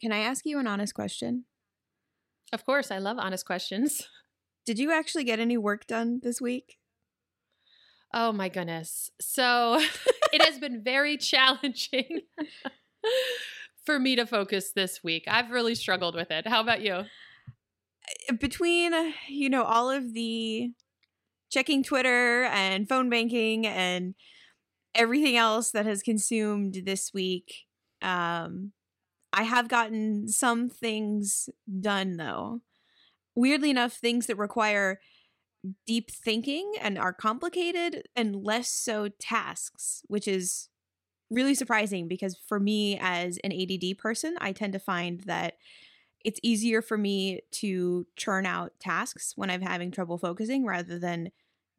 Can 0.00 0.12
I 0.12 0.18
ask 0.18 0.44
you 0.44 0.58
an 0.58 0.66
honest 0.66 0.94
question? 0.94 1.44
Of 2.52 2.64
course, 2.64 2.90
I 2.90 2.98
love 2.98 3.18
honest 3.18 3.46
questions. 3.46 4.08
Did 4.66 4.78
you 4.78 4.92
actually 4.92 5.24
get 5.24 5.38
any 5.38 5.56
work 5.56 5.86
done 5.86 6.20
this 6.22 6.40
week? 6.40 6.78
Oh 8.12 8.32
my 8.32 8.48
goodness. 8.48 9.10
So 9.20 9.80
it 10.32 10.42
has 10.42 10.58
been 10.58 10.82
very 10.82 11.16
challenging 11.18 12.22
for 13.84 13.98
me 13.98 14.16
to 14.16 14.26
focus 14.26 14.72
this 14.72 15.02
week. 15.04 15.24
I've 15.28 15.50
really 15.50 15.74
struggled 15.74 16.14
with 16.14 16.30
it. 16.30 16.46
How 16.46 16.60
about 16.60 16.82
you? 16.82 17.04
Between, 18.38 18.92
you 19.28 19.50
know, 19.50 19.64
all 19.64 19.90
of 19.90 20.12
the 20.14 20.70
checking 21.50 21.82
Twitter 21.82 22.44
and 22.44 22.88
phone 22.88 23.08
banking 23.08 23.66
and 23.66 24.14
everything 24.94 25.36
else 25.36 25.70
that 25.72 25.86
has 25.86 26.02
consumed 26.02 26.82
this 26.84 27.12
week, 27.12 27.66
um, 28.02 28.72
I 29.36 29.42
have 29.42 29.68
gotten 29.68 30.28
some 30.28 30.70
things 30.70 31.50
done 31.80 32.16
though. 32.16 32.62
Weirdly 33.34 33.70
enough, 33.70 33.92
things 33.92 34.26
that 34.26 34.38
require 34.38 34.98
deep 35.86 36.10
thinking 36.10 36.72
and 36.80 36.98
are 36.98 37.12
complicated 37.12 38.08
and 38.16 38.44
less 38.44 38.70
so 38.70 39.08
tasks, 39.20 40.02
which 40.08 40.26
is 40.26 40.70
really 41.30 41.54
surprising 41.54 42.08
because 42.08 42.38
for 42.48 42.58
me 42.58 42.98
as 43.00 43.38
an 43.44 43.52
ADD 43.52 43.98
person, 43.98 44.36
I 44.40 44.52
tend 44.52 44.72
to 44.72 44.78
find 44.78 45.20
that 45.22 45.54
it's 46.24 46.40
easier 46.42 46.80
for 46.82 46.96
me 46.96 47.40
to 47.52 48.06
churn 48.16 48.46
out 48.46 48.72
tasks 48.80 49.34
when 49.36 49.50
I'm 49.50 49.62
having 49.62 49.90
trouble 49.90 50.18
focusing 50.18 50.64
rather 50.64 50.98
than 50.98 51.30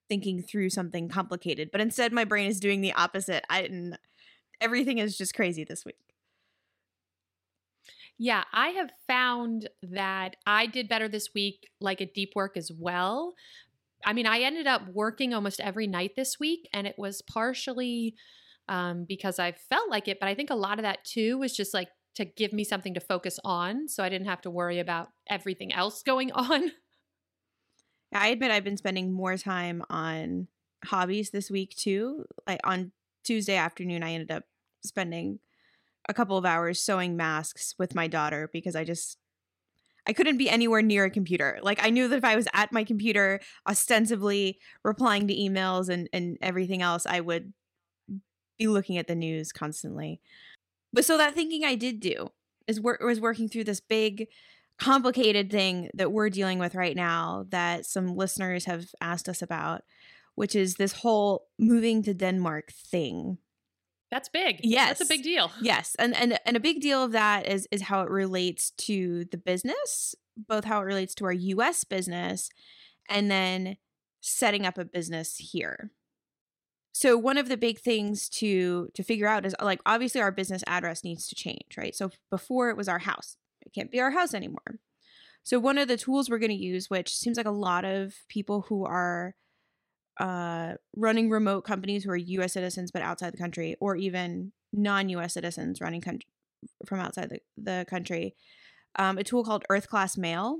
thinking 0.10 0.44
through 0.44 0.70
something 0.70 1.10
complicated. 1.10 1.70
But 1.72 1.82
instead 1.82 2.14
my 2.14 2.24
brain 2.24 2.48
is 2.50 2.60
doing 2.60 2.82
the 2.82 2.94
opposite. 2.94 3.46
I 3.50 3.70
everything 4.62 5.00
is 5.00 5.18
just 5.18 5.34
crazy 5.34 5.64
this 5.64 5.86
week. 5.86 6.17
Yeah, 8.20 8.44
I 8.52 8.70
have 8.70 8.90
found 9.08 9.70
that 9.84 10.38
I 10.46 10.66
did 10.66 10.90
better 10.90 11.08
this 11.08 11.30
week, 11.36 11.70
like 11.80 12.02
at 12.02 12.14
deep 12.14 12.32
work 12.36 12.58
as 12.58 12.72
well. 12.72 13.36
I 14.06 14.14
mean, 14.14 14.26
I 14.26 14.40
ended 14.40 14.68
up 14.68 14.88
working 14.92 15.34
almost 15.34 15.60
every 15.60 15.88
night 15.88 16.12
this 16.16 16.40
week, 16.40 16.68
and 16.74 16.88
it 16.88 16.96
was 16.98 17.22
partially 17.22 18.16
um, 18.70 19.06
because 19.08 19.40
I 19.40 19.54
felt 19.54 19.90
like 19.90 20.08
it, 20.08 20.20
but 20.20 20.30
I 20.30 20.36
think 20.36 20.50
a 20.50 20.56
lot 20.56 20.80
of 20.80 20.84
that 20.84 21.04
too 21.06 21.38
was 21.38 21.56
just 21.56 21.74
like 21.74 21.90
to 22.16 22.26
give 22.26 22.52
me 22.52 22.64
something 22.64 22.96
to 22.96 23.00
focus 23.00 23.40
on 23.46 23.88
so 23.88 24.04
I 24.04 24.10
didn't 24.10 24.28
have 24.28 24.42
to 24.42 24.50
worry 24.50 24.80
about 24.80 25.10
everything 25.30 25.72
else 25.72 26.04
going 26.04 26.32
on. 26.34 26.72
I 28.14 28.30
admit 28.30 28.52
I've 28.52 28.64
been 28.64 28.78
spending 28.78 29.12
more 29.12 29.38
time 29.38 29.84
on 29.90 30.48
hobbies 30.86 31.30
this 31.30 31.52
week 31.52 31.76
too. 31.76 32.26
Like 32.48 32.60
on 32.64 32.92
Tuesday 33.24 33.56
afternoon, 33.56 34.04
I 34.04 34.14
ended 34.14 34.32
up 34.32 34.46
spending 34.84 35.40
a 36.10 36.14
couple 36.14 36.38
of 36.38 36.46
hours 36.46 36.80
sewing 36.80 37.18
masks 37.18 37.76
with 37.78 37.96
my 37.96 38.08
daughter 38.08 38.50
because 38.52 38.76
I 38.76 38.84
just 38.84 39.18
I 40.08 40.14
couldn't 40.14 40.38
be 40.38 40.50
anywhere 40.50 40.82
near 40.82 41.04
a 41.06 41.10
computer. 41.10 41.60
Like 41.62 41.84
I 41.84 41.90
knew 41.90 42.08
that 42.08 42.18
if 42.18 42.24
I 42.24 42.38
was 42.38 42.48
at 42.54 42.72
my 42.72 42.86
computer 42.86 43.42
ostensibly 43.68 44.60
replying 44.84 45.28
to 45.28 45.36
emails 45.36 45.90
and 45.90 46.10
and 46.14 46.38
everything 46.42 46.82
else, 46.82 47.06
I 47.06 47.20
would 47.20 47.54
be 48.58 48.68
looking 48.68 48.98
at 48.98 49.08
the 49.08 49.16
news 49.16 49.52
constantly. 49.52 50.22
But 50.94 51.06
so 51.06 51.18
that 51.18 51.36
thinking 51.36 51.66
I 51.66 51.76
did 51.76 52.00
do 52.00 52.30
is 52.68 52.80
work 52.82 53.02
was 53.02 53.20
working 53.20 53.50
through 53.50 53.66
this 53.66 53.82
big 53.82 54.28
complicated 54.80 55.52
thing 55.52 55.90
that 55.94 56.12
we're 56.12 56.30
dealing 56.30 56.60
with 56.60 56.76
right 56.76 56.96
now 56.96 57.46
that 57.50 57.86
some 57.86 58.16
listeners 58.16 58.66
have 58.66 58.86
asked 59.02 59.28
us 59.28 59.42
about, 59.42 59.82
which 60.36 60.56
is 60.56 60.76
this 60.76 60.94
whole 60.94 61.48
moving 61.58 62.04
to 62.04 62.14
Denmark 62.14 62.72
thing. 62.72 63.40
That's 64.10 64.30
big. 64.30 64.62
Yes. 64.64 65.00
That's 65.00 65.10
a 65.10 65.14
big 65.14 65.24
deal. 65.24 65.52
Yes. 65.62 65.96
And 66.00 66.16
and 66.16 66.40
and 66.46 66.56
a 66.56 66.62
big 66.62 66.82
deal 66.82 67.04
of 67.04 67.12
that 67.12 67.48
is 67.48 67.68
is 67.72 67.84
how 67.84 68.02
it 68.02 68.10
relates 68.10 68.72
to 68.72 69.26
the 69.26 69.38
business, 69.38 70.16
both 70.38 70.64
how 70.66 70.80
it 70.80 70.86
relates 70.86 71.14
to 71.16 71.26
our 71.26 71.34
US 71.34 71.84
business 71.84 72.50
and 73.10 73.30
then 73.30 73.78
setting 74.22 74.66
up 74.66 74.78
a 74.78 74.86
business 74.86 75.36
here. 75.38 75.92
So 76.94 77.18
one 77.18 77.38
of 77.38 77.50
the 77.50 77.58
big 77.58 77.80
things 77.80 78.30
to 78.30 78.90
to 78.94 79.04
figure 79.04 79.28
out 79.28 79.46
is 79.46 79.56
like 79.62 79.82
obviously 79.86 80.22
our 80.22 80.32
business 80.32 80.64
address 80.68 81.04
needs 81.04 81.28
to 81.28 81.36
change, 81.36 81.78
right? 81.78 81.96
So 81.96 82.10
before 82.30 82.70
it 82.70 82.78
was 82.78 82.88
our 82.88 83.00
house. 83.00 83.38
It 83.66 83.74
can't 83.74 83.92
be 83.92 84.00
our 84.00 84.12
house 84.12 84.34
anymore. 84.34 84.80
So 85.44 85.60
one 85.60 85.78
of 85.78 85.90
the 85.90 85.98
tools 85.98 86.30
we're 86.30 86.40
going 86.40 86.50
to 86.50 86.56
use 86.56 86.90
which 86.90 87.16
seems 87.16 87.36
like 87.38 87.46
a 87.46 87.52
lot 87.52 87.84
of 87.84 88.16
people 88.30 88.62
who 88.70 88.86
are 88.86 89.36
uh, 90.20 90.74
running 90.96 91.30
remote 91.30 91.62
companies 91.62 92.04
who 92.04 92.12
are 92.12 92.18
U.S. 92.18 92.54
citizens 92.54 92.92
but 92.92 93.02
outside 93.02 93.34
the 93.34 93.38
country, 93.38 93.76
or 93.80 93.96
even 93.96 94.52
non-U.S. 94.74 95.34
citizens 95.34 95.82
running 95.82 96.02
country 96.02 96.28
from 96.86 97.00
outside 97.00 97.30
the, 97.30 97.40
the 97.58 97.86
country. 97.90 98.36
Um, 98.98 99.18
a 99.18 99.24
tool 99.24 99.44
called 99.44 99.64
Earth 99.70 99.88
Class 99.88 100.18
Mail, 100.18 100.60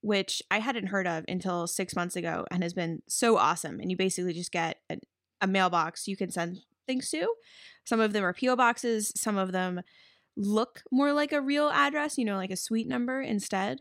which 0.00 0.42
I 0.50 0.58
hadn't 0.58 0.86
heard 0.86 1.06
of 1.06 1.24
until 1.28 1.66
six 1.66 1.94
months 1.94 2.16
ago, 2.16 2.46
and 2.50 2.62
has 2.62 2.74
been 2.74 3.02
so 3.08 3.36
awesome. 3.36 3.80
And 3.80 3.90
you 3.90 3.96
basically 3.96 4.32
just 4.32 4.52
get 4.52 4.78
a, 4.90 4.98
a 5.40 5.46
mailbox 5.46 6.08
you 6.08 6.16
can 6.16 6.30
send 6.30 6.60
things 6.86 7.10
to. 7.10 7.34
Some 7.84 8.00
of 8.00 8.12
them 8.12 8.24
are 8.24 8.34
PO 8.34 8.56
boxes. 8.56 9.12
Some 9.16 9.36
of 9.36 9.52
them 9.52 9.82
look 10.36 10.82
more 10.90 11.12
like 11.12 11.32
a 11.32 11.40
real 11.40 11.70
address, 11.70 12.18
you 12.18 12.24
know, 12.24 12.36
like 12.36 12.50
a 12.50 12.56
suite 12.56 12.88
number 12.88 13.20
instead. 13.20 13.78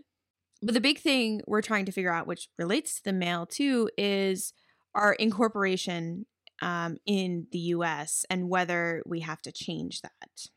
But 0.62 0.73
the 0.73 0.81
big 0.81 1.00
thing 1.00 1.41
we're 1.47 1.62
trying 1.62 1.85
to 1.85 1.91
figure 1.91 2.13
out, 2.13 2.28
which 2.28 2.50
relates 2.57 2.95
to 2.95 3.03
the 3.03 3.13
mail 3.13 3.45
too, 3.45 3.89
is 3.97 4.53
our 4.96 5.14
incorporation 5.14 6.26
um, 6.62 6.98
in 7.06 7.48
the 7.52 7.59
US 7.59 8.26
and 8.30 8.50
whether 8.50 9.04
we 9.06 9.22
have 9.22 9.42
to 9.42 9.52
change 9.52 10.02
that. 10.02 10.48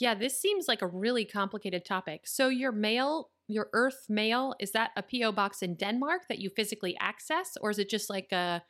Yeah, 0.00 0.14
this 0.14 0.40
seems 0.40 0.68
like 0.68 0.82
a 0.82 0.86
really 0.86 1.24
complicated 1.24 1.84
topic. 1.84 2.26
So, 2.26 2.48
your 2.48 2.70
mail, 2.70 3.30
your 3.48 3.68
Earth 3.72 4.06
mail, 4.08 4.54
is 4.60 4.70
that 4.72 4.90
a 4.96 5.02
P.O. 5.02 5.32
box 5.32 5.60
in 5.60 5.74
Denmark 5.74 6.22
that 6.28 6.38
you 6.38 6.50
physically 6.50 6.96
access, 7.00 7.56
or 7.60 7.70
is 7.70 7.78
it 7.78 7.90
just 7.90 8.08
like 8.08 8.30
a 8.30 8.62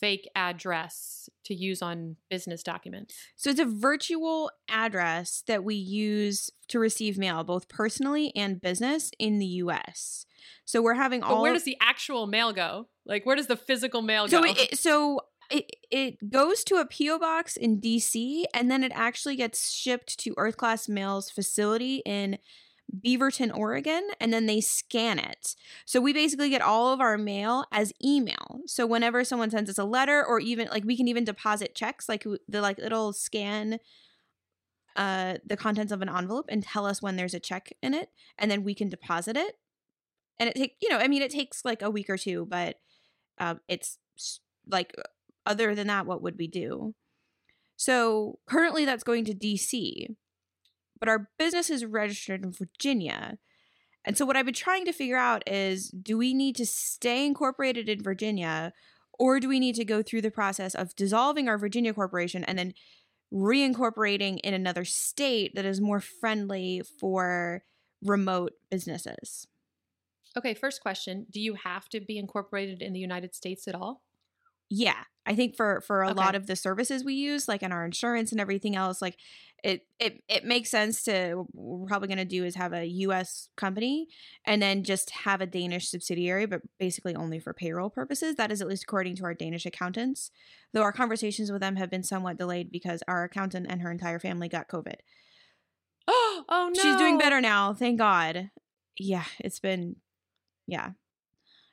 fake 0.00 0.28
address 0.34 1.28
to 1.44 1.54
use 1.54 1.82
on 1.82 2.16
business 2.30 2.62
documents? 2.62 3.14
So, 3.36 3.50
it's 3.50 3.60
a 3.60 3.64
virtual 3.64 4.50
address 4.68 5.42
that 5.46 5.64
we 5.64 5.74
use 5.74 6.50
to 6.68 6.78
receive 6.78 7.18
mail, 7.18 7.44
both 7.44 7.68
personally 7.68 8.32
and 8.36 8.60
business 8.60 9.10
in 9.18 9.38
the 9.38 9.46
US. 9.46 10.26
So, 10.64 10.82
we're 10.82 10.94
having 10.94 11.22
all. 11.22 11.36
But 11.36 11.42
where 11.42 11.52
does 11.52 11.64
the 11.64 11.76
actual 11.80 12.26
mail 12.26 12.52
go? 12.52 12.88
Like, 13.06 13.24
where 13.24 13.36
does 13.36 13.46
the 13.46 13.56
physical 13.56 14.02
mail 14.02 14.28
so 14.28 14.42
go? 14.42 14.50
it, 14.50 14.78
so 14.78 15.20
it, 15.50 15.70
it 15.90 16.30
goes 16.30 16.62
to 16.64 16.76
a 16.76 16.86
PO 16.86 17.18
box 17.18 17.56
in 17.56 17.80
DC, 17.80 18.44
and 18.52 18.70
then 18.70 18.84
it 18.84 18.92
actually 18.94 19.36
gets 19.36 19.70
shipped 19.70 20.18
to 20.20 20.34
Earth 20.36 20.56
Class 20.56 20.88
Mail's 20.88 21.30
facility 21.30 22.02
in 22.04 22.38
Beaverton, 22.96 23.56
Oregon, 23.56 24.08
and 24.20 24.32
then 24.32 24.46
they 24.46 24.60
scan 24.60 25.18
it. 25.18 25.54
So 25.84 26.00
we 26.00 26.12
basically 26.12 26.50
get 26.50 26.62
all 26.62 26.92
of 26.92 27.00
our 27.00 27.18
mail 27.18 27.64
as 27.72 27.92
email. 28.04 28.60
So 28.66 28.86
whenever 28.86 29.24
someone 29.24 29.50
sends 29.50 29.70
us 29.70 29.78
a 29.78 29.84
letter, 29.84 30.24
or 30.24 30.40
even 30.40 30.68
like 30.68 30.84
we 30.84 30.96
can 30.96 31.08
even 31.08 31.24
deposit 31.24 31.74
checks, 31.74 32.08
like 32.08 32.24
the 32.48 32.60
like 32.60 32.78
it'll 32.78 33.12
scan 33.12 33.78
uh 34.96 35.36
the 35.46 35.56
contents 35.56 35.92
of 35.92 36.02
an 36.02 36.08
envelope 36.08 36.46
and 36.48 36.62
tell 36.62 36.86
us 36.86 37.00
when 37.00 37.16
there's 37.16 37.34
a 37.34 37.40
check 37.40 37.72
in 37.82 37.94
it, 37.94 38.10
and 38.38 38.50
then 38.50 38.64
we 38.64 38.74
can 38.74 38.88
deposit 38.88 39.36
it. 39.36 39.56
And 40.38 40.48
it 40.48 40.54
take 40.54 40.76
you 40.80 40.88
know, 40.88 40.98
I 40.98 41.08
mean, 41.08 41.22
it 41.22 41.30
takes 41.30 41.64
like 41.64 41.82
a 41.82 41.90
week 41.90 42.08
or 42.08 42.18
two, 42.18 42.46
but 42.46 42.76
um, 43.38 43.60
it's 43.68 43.98
like 44.66 44.94
other 45.46 45.74
than 45.74 45.86
that, 45.86 46.06
what 46.06 46.22
would 46.22 46.38
we 46.38 46.46
do? 46.46 46.94
So 47.76 48.40
currently 48.46 48.84
that's 48.84 49.04
going 49.04 49.24
to 49.26 49.34
DC, 49.34 50.14
but 51.00 51.08
our 51.08 51.30
business 51.38 51.70
is 51.70 51.84
registered 51.84 52.44
in 52.44 52.52
Virginia. 52.52 53.38
And 54.04 54.16
so 54.16 54.24
what 54.24 54.36
I've 54.36 54.46
been 54.46 54.54
trying 54.54 54.84
to 54.86 54.92
figure 54.92 55.16
out 55.16 55.42
is 55.48 55.90
do 55.90 56.18
we 56.18 56.34
need 56.34 56.56
to 56.56 56.66
stay 56.66 57.26
incorporated 57.26 57.88
in 57.88 58.02
Virginia 58.02 58.72
or 59.18 59.40
do 59.40 59.48
we 59.48 59.60
need 59.60 59.74
to 59.76 59.84
go 59.84 60.02
through 60.02 60.22
the 60.22 60.30
process 60.30 60.74
of 60.74 60.94
dissolving 60.96 61.48
our 61.48 61.58
Virginia 61.58 61.92
corporation 61.92 62.44
and 62.44 62.58
then 62.58 62.74
reincorporating 63.32 64.40
in 64.44 64.54
another 64.54 64.84
state 64.84 65.54
that 65.54 65.64
is 65.66 65.80
more 65.80 66.00
friendly 66.00 66.82
for 67.00 67.64
remote 68.02 68.54
businesses? 68.70 69.48
okay, 70.36 70.54
first 70.54 70.80
question 70.80 71.26
Do 71.30 71.40
you 71.40 71.54
have 71.54 71.88
to 71.90 72.00
be 72.00 72.18
incorporated 72.18 72.82
in 72.82 72.92
the 72.92 73.00
United 73.00 73.34
States 73.34 73.66
at 73.68 73.74
all? 73.74 74.02
Yeah, 74.70 75.04
I 75.24 75.34
think 75.34 75.56
for 75.56 75.80
for 75.80 76.02
a 76.02 76.10
Okay. 76.10 76.12
lot 76.12 76.34
of 76.34 76.46
the 76.46 76.56
services 76.56 77.02
we 77.04 77.14
use, 77.14 77.48
like 77.48 77.62
in 77.62 77.72
our 77.72 77.84
insurance 77.84 78.32
and 78.32 78.40
everything 78.40 78.76
else, 78.76 79.00
like 79.00 79.18
it 79.64 79.86
it 79.98 80.22
it 80.28 80.44
makes 80.44 80.70
sense 80.70 81.02
to 81.04 81.46
what 81.52 81.78
we're 81.78 81.86
probably 81.86 82.08
going 82.08 82.18
to 82.18 82.24
do 82.24 82.44
is 82.44 82.54
have 82.54 82.72
a 82.72 82.86
U.S. 82.86 83.48
company 83.56 84.06
and 84.44 84.62
then 84.62 84.84
just 84.84 85.10
have 85.10 85.40
a 85.40 85.46
Danish 85.46 85.90
subsidiary, 85.90 86.46
but 86.46 86.62
basically 86.78 87.16
only 87.16 87.40
for 87.40 87.52
payroll 87.52 87.90
purposes. 87.90 88.36
That 88.36 88.52
is 88.52 88.62
at 88.62 88.68
least 88.68 88.84
according 88.84 89.16
to 89.16 89.24
our 89.24 89.34
Danish 89.34 89.66
accountants. 89.66 90.30
Though 90.72 90.82
our 90.82 90.92
conversations 90.92 91.50
with 91.50 91.60
them 91.60 91.76
have 91.76 91.90
been 91.90 92.04
somewhat 92.04 92.38
delayed 92.38 92.70
because 92.70 93.02
our 93.08 93.24
accountant 93.24 93.66
and 93.68 93.82
her 93.82 93.90
entire 93.90 94.18
family 94.18 94.48
got 94.48 94.68
COVID. 94.68 94.96
Oh, 96.10 96.44
oh 96.48 96.70
no. 96.74 96.82
She's 96.82 96.96
doing 96.96 97.18
better 97.18 97.38
now, 97.38 97.74
thank 97.74 97.98
God. 97.98 98.48
Yeah, 98.98 99.24
it's 99.40 99.60
been, 99.60 99.96
yeah, 100.66 100.92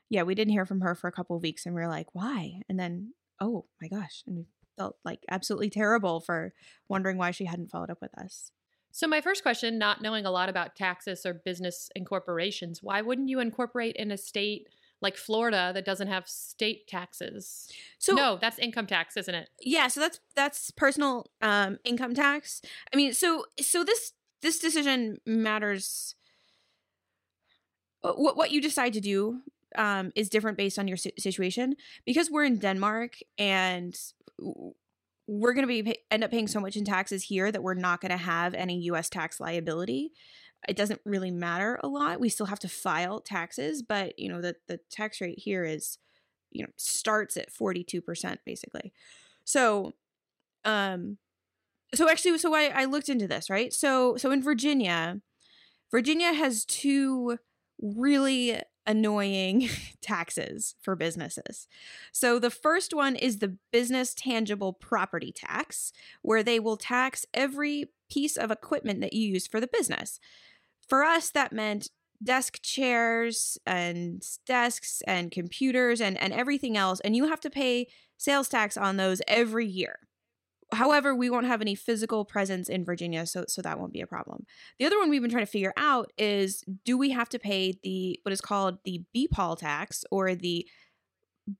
yeah. 0.10 0.24
We 0.24 0.36
didn't 0.36 0.52
hear 0.52 0.66
from 0.66 0.82
her 0.82 0.94
for 0.94 1.08
a 1.08 1.12
couple 1.14 1.38
of 1.38 1.42
weeks, 1.42 1.66
and 1.66 1.74
we 1.74 1.80
were 1.80 1.88
like, 1.88 2.08
why? 2.12 2.60
And 2.68 2.78
then, 2.78 3.14
oh 3.40 3.64
my 3.82 3.88
gosh, 3.88 4.24
and 4.28 4.46
felt 4.78 4.98
like 5.04 5.26
absolutely 5.30 5.70
terrible 5.70 6.20
for 6.20 6.54
wondering 6.88 7.18
why 7.18 7.32
she 7.32 7.46
hadn't 7.46 7.72
followed 7.72 7.90
up 7.90 8.02
with 8.02 8.18
us. 8.18 8.52
So, 8.92 9.08
my 9.08 9.20
first 9.20 9.44
question 9.44 9.78
not 9.78 10.02
knowing 10.02 10.26
a 10.26 10.32
lot 10.32 10.48
about 10.48 10.76
taxes 10.76 11.26
or 11.26 11.34
business 11.34 11.90
incorporations, 11.96 12.82
why 12.82 13.02
wouldn't 13.02 13.30
you 13.30 13.40
incorporate 13.40 13.96
in 13.98 14.10
a 14.10 14.18
state 14.18 14.70
like 15.02 15.18
Florida 15.18 15.72
that 15.74 15.84
doesn't 15.84 16.08
have 16.08 16.28
state 16.28 16.88
taxes? 16.88 17.68
So 17.98 18.14
no, 18.14 18.38
that's 18.40 18.58
income 18.58 18.88
tax, 18.88 19.18
isn't 19.18 19.36
it? 19.36 19.50
yeah, 19.62 19.88
so 19.90 20.00
that's 20.00 20.20
that's 20.36 20.72
personal 20.72 21.30
um 21.42 21.78
income 21.84 22.14
tax. 22.14 22.62
I 22.94 22.96
mean, 22.96 23.14
so 23.14 23.46
so 23.60 23.84
this 23.84 24.14
this 24.42 24.60
decision 24.60 25.18
matters 25.26 26.16
what 28.02 28.38
what 28.38 28.52
you 28.52 28.62
decide 28.62 28.94
to 28.94 29.02
do 29.02 29.42
um 29.78 30.12
is 30.16 30.30
different 30.30 30.58
based 30.58 30.80
on 30.80 30.88
your 30.88 30.98
situation 30.98 31.76
because 32.06 32.30
we're 32.32 32.46
in 32.46 32.60
Denmark 32.60 33.18
and 33.38 34.00
we're 35.28 35.54
going 35.54 35.68
to 35.68 35.84
be 35.84 35.98
end 36.12 36.24
up 36.24 36.32
paying 36.32 36.48
so 36.48 36.60
much 36.60 36.76
in 36.76 36.86
taxes 36.86 37.24
here 37.24 37.52
that 37.52 37.64
we're 37.64 37.74
not 37.74 38.02
going 38.02 38.12
to 38.12 38.18
have 38.18 38.54
any 38.54 38.80
US 38.82 39.10
tax 39.10 39.40
liability. 39.40 40.12
It 40.68 40.76
doesn't 40.78 41.02
really 41.06 41.32
matter 41.32 41.80
a 41.84 41.88
lot. 41.88 42.20
We 42.20 42.30
still 42.30 42.46
have 42.48 42.60
to 42.60 42.70
file 42.70 43.22
taxes, 43.22 43.82
but 43.82 44.18
you 44.20 44.30
know 44.30 44.42
the 44.42 44.56
the 44.68 44.80
tax 44.92 45.22
rate 45.22 45.40
here 45.40 45.64
is 45.64 45.98
you 46.52 46.64
know 46.64 46.70
starts 46.78 47.38
at 47.38 47.52
42% 47.52 48.38
basically. 48.46 48.94
So 49.44 49.94
um 50.64 51.18
so 51.94 52.10
actually 52.10 52.38
so 52.38 52.54
I 52.54 52.72
I 52.74 52.86
looked 52.86 53.10
into 53.10 53.28
this, 53.28 53.50
right? 53.50 53.74
So 53.74 54.18
so 54.18 54.32
in 54.32 54.42
Virginia, 54.42 55.22
Virginia 55.92 56.34
has 56.34 56.66
two 56.66 57.38
really 57.80 58.60
annoying 58.88 59.70
taxes 60.02 60.76
for 60.82 60.96
businesses. 60.96 61.68
So 62.12 62.40
the 62.40 62.50
first 62.50 62.94
one 62.94 63.16
is 63.16 63.40
the 63.40 63.58
business 63.72 64.14
tangible 64.14 64.74
property 64.74 65.32
tax, 65.32 65.92
where 66.22 66.44
they 66.44 66.60
will 66.60 66.78
tax 66.78 67.26
every 67.34 67.90
piece 68.10 68.38
of 68.38 68.52
equipment 68.52 69.02
that 69.02 69.14
you 69.14 69.28
use 69.28 69.48
for 69.48 69.60
the 69.60 69.68
business. 69.68 70.20
For 70.88 71.04
us, 71.04 71.30
that 71.32 71.52
meant 71.52 71.90
desk 72.24 72.60
chairs 72.62 73.58
and 73.66 74.24
desks 74.46 75.02
and 75.08 75.32
computers 75.32 76.02
and, 76.02 76.18
and 76.18 76.34
everything 76.34 76.78
else. 76.78 77.00
And 77.02 77.16
you 77.16 77.28
have 77.28 77.42
to 77.42 77.50
pay 77.50 77.88
sales 78.18 78.50
tax 78.50 78.78
on 78.78 78.98
those 78.98 79.22
every 79.28 79.68
year. 79.68 80.00
However, 80.72 81.14
we 81.14 81.30
won't 81.30 81.46
have 81.46 81.62
any 81.62 81.76
physical 81.76 82.26
presence 82.26 82.70
in 82.70 82.86
Virginia, 82.86 83.26
so 83.26 83.46
so 83.48 83.62
that 83.62 83.80
won't 83.80 83.94
be 83.94 84.02
a 84.02 84.08
problem. 84.08 84.46
The 84.80 84.86
other 84.86 84.98
one 84.98 85.10
we've 85.10 85.22
been 85.22 85.32
trying 85.32 85.46
to 85.46 85.52
figure 85.52 85.74
out 85.78 86.12
is 86.18 86.64
do 86.84 86.98
we 86.98 87.12
have 87.12 87.30
to 87.30 87.40
pay 87.40 87.78
the 87.84 88.20
what 88.24 88.34
is 88.34 88.42
called 88.42 88.80
the 88.84 89.04
BPOL 89.16 89.58
tax 89.58 90.04
or 90.12 90.36
the 90.36 90.68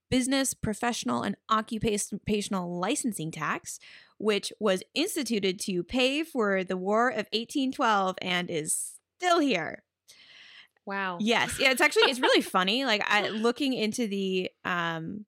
business 0.10 0.54
professional 0.54 1.22
and 1.22 1.36
occupational 1.50 2.80
licensing 2.80 3.32
tax, 3.32 3.80
which 4.18 4.52
was 4.60 4.84
instituted 4.96 5.60
to 5.60 5.84
pay 5.84 6.24
for 6.24 6.64
the 6.64 6.78
War 6.78 7.10
of 7.10 7.28
1812 7.32 8.16
and 8.22 8.50
is 8.50 8.98
still 9.18 9.40
here. 9.40 9.84
Wow. 10.86 11.18
Yes, 11.20 11.60
yeah, 11.60 11.72
it's 11.72 11.82
actually 11.82 12.10
it's 12.10 12.20
really 12.20 12.42
funny. 12.42 12.86
Like 12.86 13.04
I 13.06 13.30
looking 13.30 13.74
into 13.74 14.08
the 14.08 14.52
um 14.64 15.26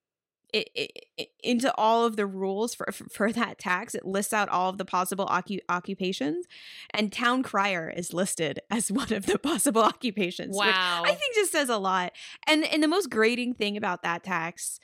it, 0.54 0.70
it, 0.76 0.92
it- 1.18 1.30
into 1.44 1.74
all 1.76 2.06
of 2.06 2.16
the 2.16 2.26
rules 2.26 2.74
for, 2.76 2.88
for 2.92 3.32
that 3.32 3.58
tax. 3.58 3.96
It 3.96 4.06
lists 4.06 4.34
out 4.34 4.50
all 4.50 4.70
of 4.70 4.78
the 4.78 4.86
possible 4.86 5.26
occu- 5.28 5.60
occupations, 5.70 6.46
and 6.94 7.12
town 7.12 7.44
crier 7.44 7.90
is 7.90 8.14
listed 8.14 8.60
as 8.72 8.92
one 8.92 9.12
of 9.14 9.26
the 9.26 9.40
possible 9.40 9.82
occupations. 9.84 10.56
which 10.58 10.68
Wow. 10.68 11.04
I 11.06 11.14
think 11.14 11.36
just 11.36 11.52
says 11.52 11.70
a 11.70 11.78
lot. 11.78 12.12
And 12.48 12.64
and 12.66 12.82
the 12.84 12.88
most 12.88 13.10
grating 13.10 13.54
thing 13.54 13.78
about 13.78 14.04
that 14.04 14.24
tax 14.24 14.80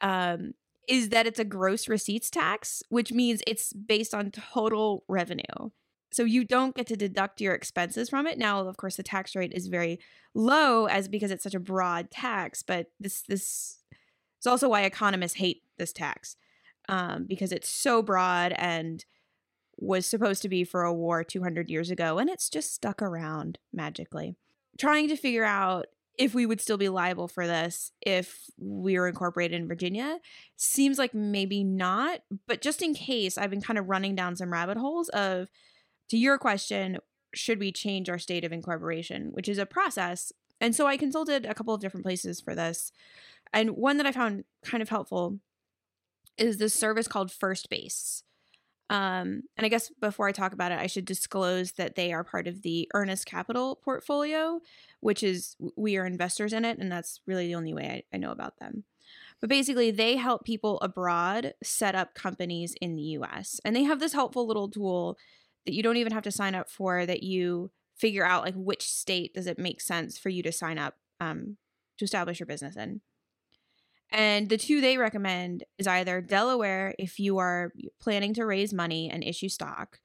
um, 0.00 0.54
is 0.88 1.08
that 1.10 1.26
it's 1.26 1.38
a 1.38 1.44
gross 1.44 1.88
receipts 1.88 2.30
tax, 2.30 2.82
which 2.88 3.12
means 3.12 3.42
it's 3.46 3.72
based 3.72 4.14
on 4.14 4.30
total 4.30 5.04
revenue. 5.08 5.70
So 6.12 6.22
you 6.22 6.44
don't 6.44 6.76
get 6.76 6.86
to 6.88 6.96
deduct 6.96 7.40
your 7.40 7.54
expenses 7.54 8.08
from 8.08 8.26
it. 8.28 8.38
Now, 8.38 8.68
of 8.68 8.76
course, 8.76 8.94
the 8.96 9.02
tax 9.02 9.34
rate 9.34 9.52
is 9.52 9.66
very 9.66 9.98
low 10.32 10.86
as 10.86 11.08
because 11.08 11.32
it's 11.32 11.42
such 11.42 11.54
a 11.54 11.60
broad 11.60 12.10
tax, 12.12 12.62
but 12.62 12.86
this 13.00 13.22
this 13.22 13.78
is 14.44 14.50
also 14.50 14.68
why 14.68 14.82
economists 14.82 15.34
hate 15.34 15.62
this 15.78 15.92
tax 15.92 16.36
um, 16.88 17.24
because 17.26 17.52
it's 17.52 17.68
so 17.68 18.02
broad 18.02 18.52
and 18.52 19.04
was 19.76 20.06
supposed 20.06 20.42
to 20.42 20.48
be 20.48 20.64
for 20.64 20.82
a 20.82 20.92
war 20.92 21.24
200 21.24 21.68
years 21.68 21.90
ago, 21.90 22.18
and 22.18 22.30
it's 22.30 22.48
just 22.48 22.72
stuck 22.72 23.02
around 23.02 23.58
magically. 23.72 24.36
Trying 24.78 25.08
to 25.08 25.16
figure 25.16 25.44
out 25.44 25.86
if 26.16 26.34
we 26.34 26.46
would 26.46 26.60
still 26.60 26.76
be 26.76 26.88
liable 26.88 27.26
for 27.26 27.46
this 27.46 27.90
if 28.00 28.44
we 28.56 28.96
were 28.96 29.08
incorporated 29.08 29.60
in 29.60 29.66
Virginia 29.66 30.18
seems 30.56 30.96
like 30.96 31.12
maybe 31.12 31.64
not, 31.64 32.20
but 32.46 32.60
just 32.60 32.82
in 32.82 32.94
case, 32.94 33.36
I've 33.36 33.50
been 33.50 33.60
kind 33.60 33.78
of 33.78 33.88
running 33.88 34.14
down 34.14 34.36
some 34.36 34.52
rabbit 34.52 34.76
holes 34.76 35.08
of 35.08 35.48
to 36.10 36.16
your 36.16 36.38
question, 36.38 36.98
should 37.34 37.58
we 37.58 37.72
change 37.72 38.08
our 38.08 38.18
state 38.18 38.44
of 38.44 38.52
incorporation, 38.52 39.30
which 39.32 39.48
is 39.48 39.58
a 39.58 39.66
process. 39.66 40.32
And 40.60 40.74
so 40.74 40.86
I 40.86 40.96
consulted 40.96 41.46
a 41.46 41.54
couple 41.54 41.74
of 41.74 41.80
different 41.80 42.04
places 42.04 42.40
for 42.40 42.54
this. 42.54 42.92
And 43.54 43.70
one 43.70 43.96
that 43.96 44.06
I 44.06 44.12
found 44.12 44.44
kind 44.64 44.82
of 44.82 44.90
helpful 44.90 45.38
is 46.36 46.58
this 46.58 46.74
service 46.74 47.08
called 47.08 47.30
Firstbase. 47.30 48.22
Um, 48.90 49.44
and 49.56 49.64
I 49.64 49.68
guess 49.68 49.90
before 50.00 50.28
I 50.28 50.32
talk 50.32 50.52
about 50.52 50.72
it, 50.72 50.78
I 50.78 50.88
should 50.88 51.06
disclose 51.06 51.72
that 51.72 51.94
they 51.94 52.12
are 52.12 52.24
part 52.24 52.46
of 52.46 52.62
the 52.62 52.90
Earnest 52.92 53.24
Capital 53.24 53.76
portfolio, 53.76 54.60
which 55.00 55.22
is 55.22 55.56
we 55.76 55.96
are 55.96 56.04
investors 56.04 56.52
in 56.52 56.64
it, 56.64 56.78
and 56.78 56.92
that's 56.92 57.20
really 57.26 57.46
the 57.46 57.54
only 57.54 57.72
way 57.72 58.04
I, 58.12 58.16
I 58.16 58.18
know 58.18 58.30
about 58.30 58.58
them. 58.58 58.84
But 59.40 59.48
basically, 59.48 59.90
they 59.90 60.16
help 60.16 60.44
people 60.44 60.80
abroad 60.80 61.54
set 61.62 61.94
up 61.94 62.14
companies 62.14 62.74
in 62.80 62.96
the 62.96 63.02
US. 63.02 63.60
And 63.64 63.74
they 63.74 63.84
have 63.84 64.00
this 64.00 64.12
helpful 64.12 64.46
little 64.46 64.68
tool 64.68 65.16
that 65.64 65.74
you 65.74 65.82
don't 65.82 65.96
even 65.96 66.12
have 66.12 66.22
to 66.24 66.30
sign 66.30 66.54
up 66.54 66.68
for 66.68 67.06
that 67.06 67.22
you 67.22 67.70
figure 67.96 68.24
out 68.24 68.44
like 68.44 68.54
which 68.54 68.82
state 68.82 69.34
does 69.34 69.46
it 69.46 69.58
make 69.58 69.80
sense 69.80 70.18
for 70.18 70.28
you 70.28 70.42
to 70.42 70.52
sign 70.52 70.78
up 70.78 70.96
um, 71.20 71.56
to 71.98 72.04
establish 72.04 72.40
your 72.40 72.46
business 72.46 72.76
in. 72.76 73.00
And 74.14 74.48
the 74.48 74.56
two 74.56 74.80
they 74.80 74.96
recommend 74.96 75.64
is 75.76 75.88
either 75.88 76.20
Delaware 76.20 76.94
if 77.00 77.18
you 77.18 77.38
are 77.38 77.72
planning 78.00 78.32
to 78.34 78.46
raise 78.46 78.72
money 78.72 79.10
and 79.10 79.24
issue 79.24 79.48
stock, 79.48 79.98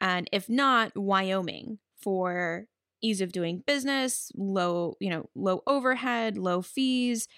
and 0.00 0.28
if 0.32 0.48
not, 0.48 0.96
Wyoming 0.96 1.78
for 2.00 2.66
ease 3.00 3.20
of 3.20 3.30
doing 3.30 3.62
business, 3.64 4.32
low, 4.34 4.96
you 4.98 5.08
know, 5.08 5.30
low 5.36 5.62
overhead, 5.68 6.36
low 6.36 6.62
fees, 6.62 7.28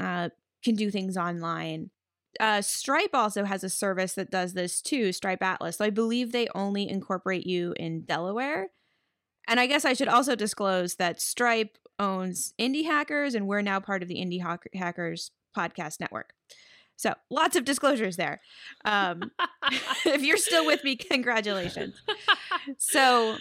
uh, 0.00 0.30
can 0.64 0.74
do 0.74 0.90
things 0.90 1.16
online. 1.16 1.90
Uh, 2.40 2.60
Stripe 2.60 3.14
also 3.14 3.44
has 3.44 3.62
a 3.62 3.70
service 3.70 4.14
that 4.14 4.32
does 4.32 4.52
this 4.52 4.82
too, 4.82 5.12
Stripe 5.12 5.44
Atlas. 5.44 5.76
So 5.78 5.84
I 5.84 5.90
believe 5.90 6.32
they 6.32 6.48
only 6.56 6.88
incorporate 6.88 7.46
you 7.46 7.72
in 7.76 8.02
Delaware. 8.02 8.68
And 9.46 9.60
I 9.60 9.66
guess 9.68 9.84
I 9.84 9.92
should 9.92 10.08
also 10.08 10.34
disclose 10.34 10.96
that 10.96 11.20
Stripe 11.20 11.78
owns 11.98 12.54
Indie 12.58 12.84
Hackers, 12.84 13.34
and 13.34 13.46
we're 13.46 13.62
now 13.62 13.80
part 13.80 14.02
of 14.02 14.08
the 14.08 14.16
Indie 14.16 14.42
Hack- 14.42 14.68
Hackers 14.74 15.30
podcast 15.56 16.00
network. 16.00 16.32
So 16.96 17.14
lots 17.30 17.56
of 17.56 17.64
disclosures 17.64 18.16
there. 18.16 18.40
Um, 18.84 19.30
if 20.06 20.22
you're 20.22 20.38
still 20.38 20.66
with 20.66 20.82
me, 20.82 20.96
congratulations. 20.96 22.00
So, 22.78 23.36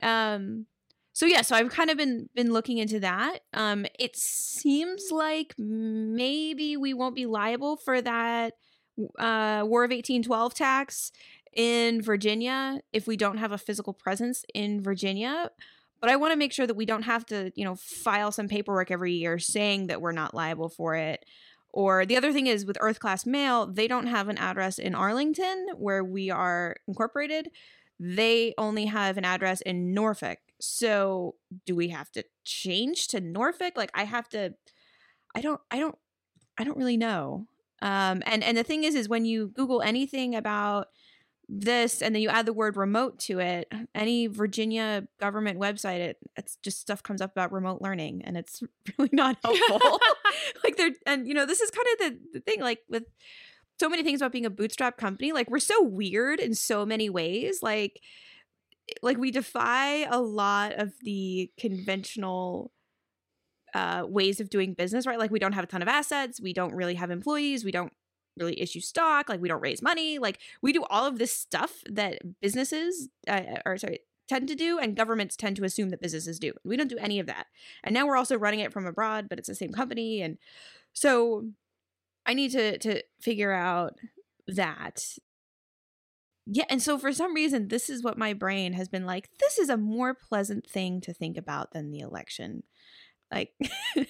um, 0.00 0.66
so 1.12 1.26
yeah, 1.26 1.42
so 1.42 1.56
I've 1.56 1.70
kind 1.70 1.90
of 1.90 1.96
been 1.96 2.28
been 2.34 2.52
looking 2.52 2.78
into 2.78 3.00
that. 3.00 3.40
Um, 3.52 3.84
it 3.98 4.16
seems 4.16 5.08
like 5.10 5.54
maybe 5.58 6.76
we 6.76 6.94
won't 6.94 7.16
be 7.16 7.26
liable 7.26 7.76
for 7.76 8.00
that 8.00 8.54
uh, 9.18 9.64
War 9.66 9.84
of 9.84 9.92
eighteen 9.92 10.22
twelve 10.22 10.54
tax 10.54 11.10
in 11.52 12.00
Virginia 12.00 12.80
if 12.92 13.06
we 13.08 13.16
don't 13.16 13.38
have 13.38 13.52
a 13.52 13.58
physical 13.58 13.92
presence 13.92 14.44
in 14.54 14.80
Virginia. 14.80 15.50
But 16.00 16.10
I 16.10 16.16
want 16.16 16.32
to 16.32 16.38
make 16.38 16.52
sure 16.52 16.66
that 16.66 16.76
we 16.76 16.86
don't 16.86 17.02
have 17.02 17.26
to, 17.26 17.52
you 17.54 17.64
know, 17.64 17.74
file 17.76 18.32
some 18.32 18.48
paperwork 18.48 18.90
every 18.90 19.12
year 19.12 19.38
saying 19.38 19.88
that 19.88 20.00
we're 20.00 20.12
not 20.12 20.34
liable 20.34 20.68
for 20.68 20.94
it. 20.94 21.24
Or 21.72 22.04
the 22.04 22.16
other 22.16 22.32
thing 22.32 22.46
is 22.46 22.66
with 22.66 22.78
Earth 22.80 22.98
Class 22.98 23.26
Mail, 23.26 23.66
they 23.66 23.86
don't 23.86 24.06
have 24.06 24.28
an 24.28 24.38
address 24.38 24.78
in 24.78 24.94
Arlington 24.94 25.68
where 25.76 26.02
we 26.02 26.30
are 26.30 26.76
incorporated. 26.88 27.50
They 27.98 28.54
only 28.58 28.86
have 28.86 29.18
an 29.18 29.24
address 29.24 29.60
in 29.60 29.92
Norfolk. 29.92 30.38
So 30.60 31.36
do 31.66 31.76
we 31.76 31.88
have 31.88 32.10
to 32.12 32.24
change 32.44 33.08
to 33.08 33.20
Norfolk? 33.20 33.74
Like 33.76 33.90
I 33.94 34.04
have 34.04 34.28
to 34.30 34.54
I 35.34 35.40
don't 35.40 35.60
I 35.70 35.78
don't 35.78 35.96
I 36.58 36.64
don't 36.64 36.78
really 36.78 36.96
know. 36.96 37.46
Um 37.82 38.22
and 38.26 38.42
and 38.42 38.56
the 38.56 38.64
thing 38.64 38.84
is 38.84 38.94
is 38.94 39.08
when 39.08 39.24
you 39.24 39.48
google 39.48 39.82
anything 39.82 40.34
about 40.34 40.88
this 41.52 42.00
and 42.00 42.14
then 42.14 42.22
you 42.22 42.28
add 42.28 42.46
the 42.46 42.52
word 42.52 42.76
remote 42.76 43.18
to 43.18 43.40
it 43.40 43.70
any 43.92 44.28
virginia 44.28 45.06
government 45.18 45.58
website 45.58 45.98
it 45.98 46.16
it's 46.36 46.56
just 46.62 46.80
stuff 46.80 47.02
comes 47.02 47.20
up 47.20 47.32
about 47.32 47.50
remote 47.50 47.82
learning 47.82 48.22
and 48.24 48.36
it's 48.36 48.62
really 48.98 49.10
not 49.12 49.36
helpful. 49.44 50.00
Like 50.62 50.76
they're 50.76 50.92
and 51.06 51.26
you 51.26 51.34
know 51.34 51.46
this 51.46 51.60
is 51.60 51.70
kind 51.70 51.86
of 51.92 51.98
the, 51.98 52.18
the 52.34 52.40
thing 52.40 52.60
like 52.60 52.80
with 52.88 53.04
so 53.80 53.88
many 53.88 54.02
things 54.02 54.20
about 54.20 54.30
being 54.30 54.46
a 54.46 54.50
bootstrap 54.50 54.96
company 54.96 55.32
like 55.32 55.50
we're 55.50 55.58
so 55.58 55.82
weird 55.82 56.38
in 56.38 56.54
so 56.54 56.86
many 56.86 57.10
ways 57.10 57.62
like 57.62 58.00
like 59.02 59.18
we 59.18 59.30
defy 59.30 60.04
a 60.04 60.20
lot 60.20 60.72
of 60.74 60.92
the 61.02 61.50
conventional 61.58 62.70
uh 63.74 64.04
ways 64.06 64.38
of 64.38 64.50
doing 64.50 64.74
business 64.74 65.06
right? 65.06 65.18
Like 65.18 65.30
we 65.32 65.40
don't 65.40 65.54
have 65.54 65.64
a 65.64 65.68
ton 65.68 65.82
of 65.82 65.88
assets 65.88 66.40
we 66.40 66.52
don't 66.52 66.74
really 66.74 66.94
have 66.94 67.10
employees 67.10 67.64
we 67.64 67.72
don't 67.72 67.92
really 68.38 68.60
issue 68.60 68.80
stock. 68.80 69.28
Like 69.28 69.40
we 69.40 69.48
don't 69.48 69.60
raise 69.60 69.82
money. 69.82 70.18
Like 70.18 70.38
we 70.62 70.72
do 70.72 70.84
all 70.90 71.06
of 71.06 71.18
this 71.18 71.32
stuff 71.32 71.82
that 71.86 72.20
businesses, 72.40 73.08
uh, 73.28 73.42
or 73.66 73.76
sorry, 73.76 74.00
tend 74.28 74.48
to 74.48 74.54
do 74.54 74.78
and 74.78 74.96
governments 74.96 75.36
tend 75.36 75.56
to 75.56 75.64
assume 75.64 75.90
that 75.90 76.00
businesses 76.00 76.38
do. 76.38 76.52
We 76.64 76.76
don't 76.76 76.88
do 76.88 76.98
any 76.98 77.18
of 77.18 77.26
that. 77.26 77.46
And 77.82 77.92
now 77.92 78.06
we're 78.06 78.16
also 78.16 78.38
running 78.38 78.60
it 78.60 78.72
from 78.72 78.86
abroad, 78.86 79.28
but 79.28 79.38
it's 79.38 79.48
the 79.48 79.54
same 79.54 79.72
company 79.72 80.22
and 80.22 80.38
so 80.92 81.46
I 82.26 82.34
need 82.34 82.52
to 82.52 82.78
to 82.78 83.02
figure 83.20 83.52
out 83.52 83.98
that. 84.46 85.04
Yeah, 86.46 86.64
and 86.68 86.82
so 86.82 86.98
for 86.98 87.12
some 87.12 87.34
reason 87.34 87.68
this 87.68 87.88
is 87.90 88.02
what 88.02 88.18
my 88.18 88.32
brain 88.32 88.72
has 88.72 88.88
been 88.88 89.06
like 89.06 89.28
this 89.38 89.58
is 89.58 89.68
a 89.68 89.76
more 89.76 90.14
pleasant 90.14 90.66
thing 90.68 91.00
to 91.02 91.12
think 91.12 91.36
about 91.36 91.72
than 91.72 91.90
the 91.90 92.00
election. 92.00 92.62
Like 93.32 93.52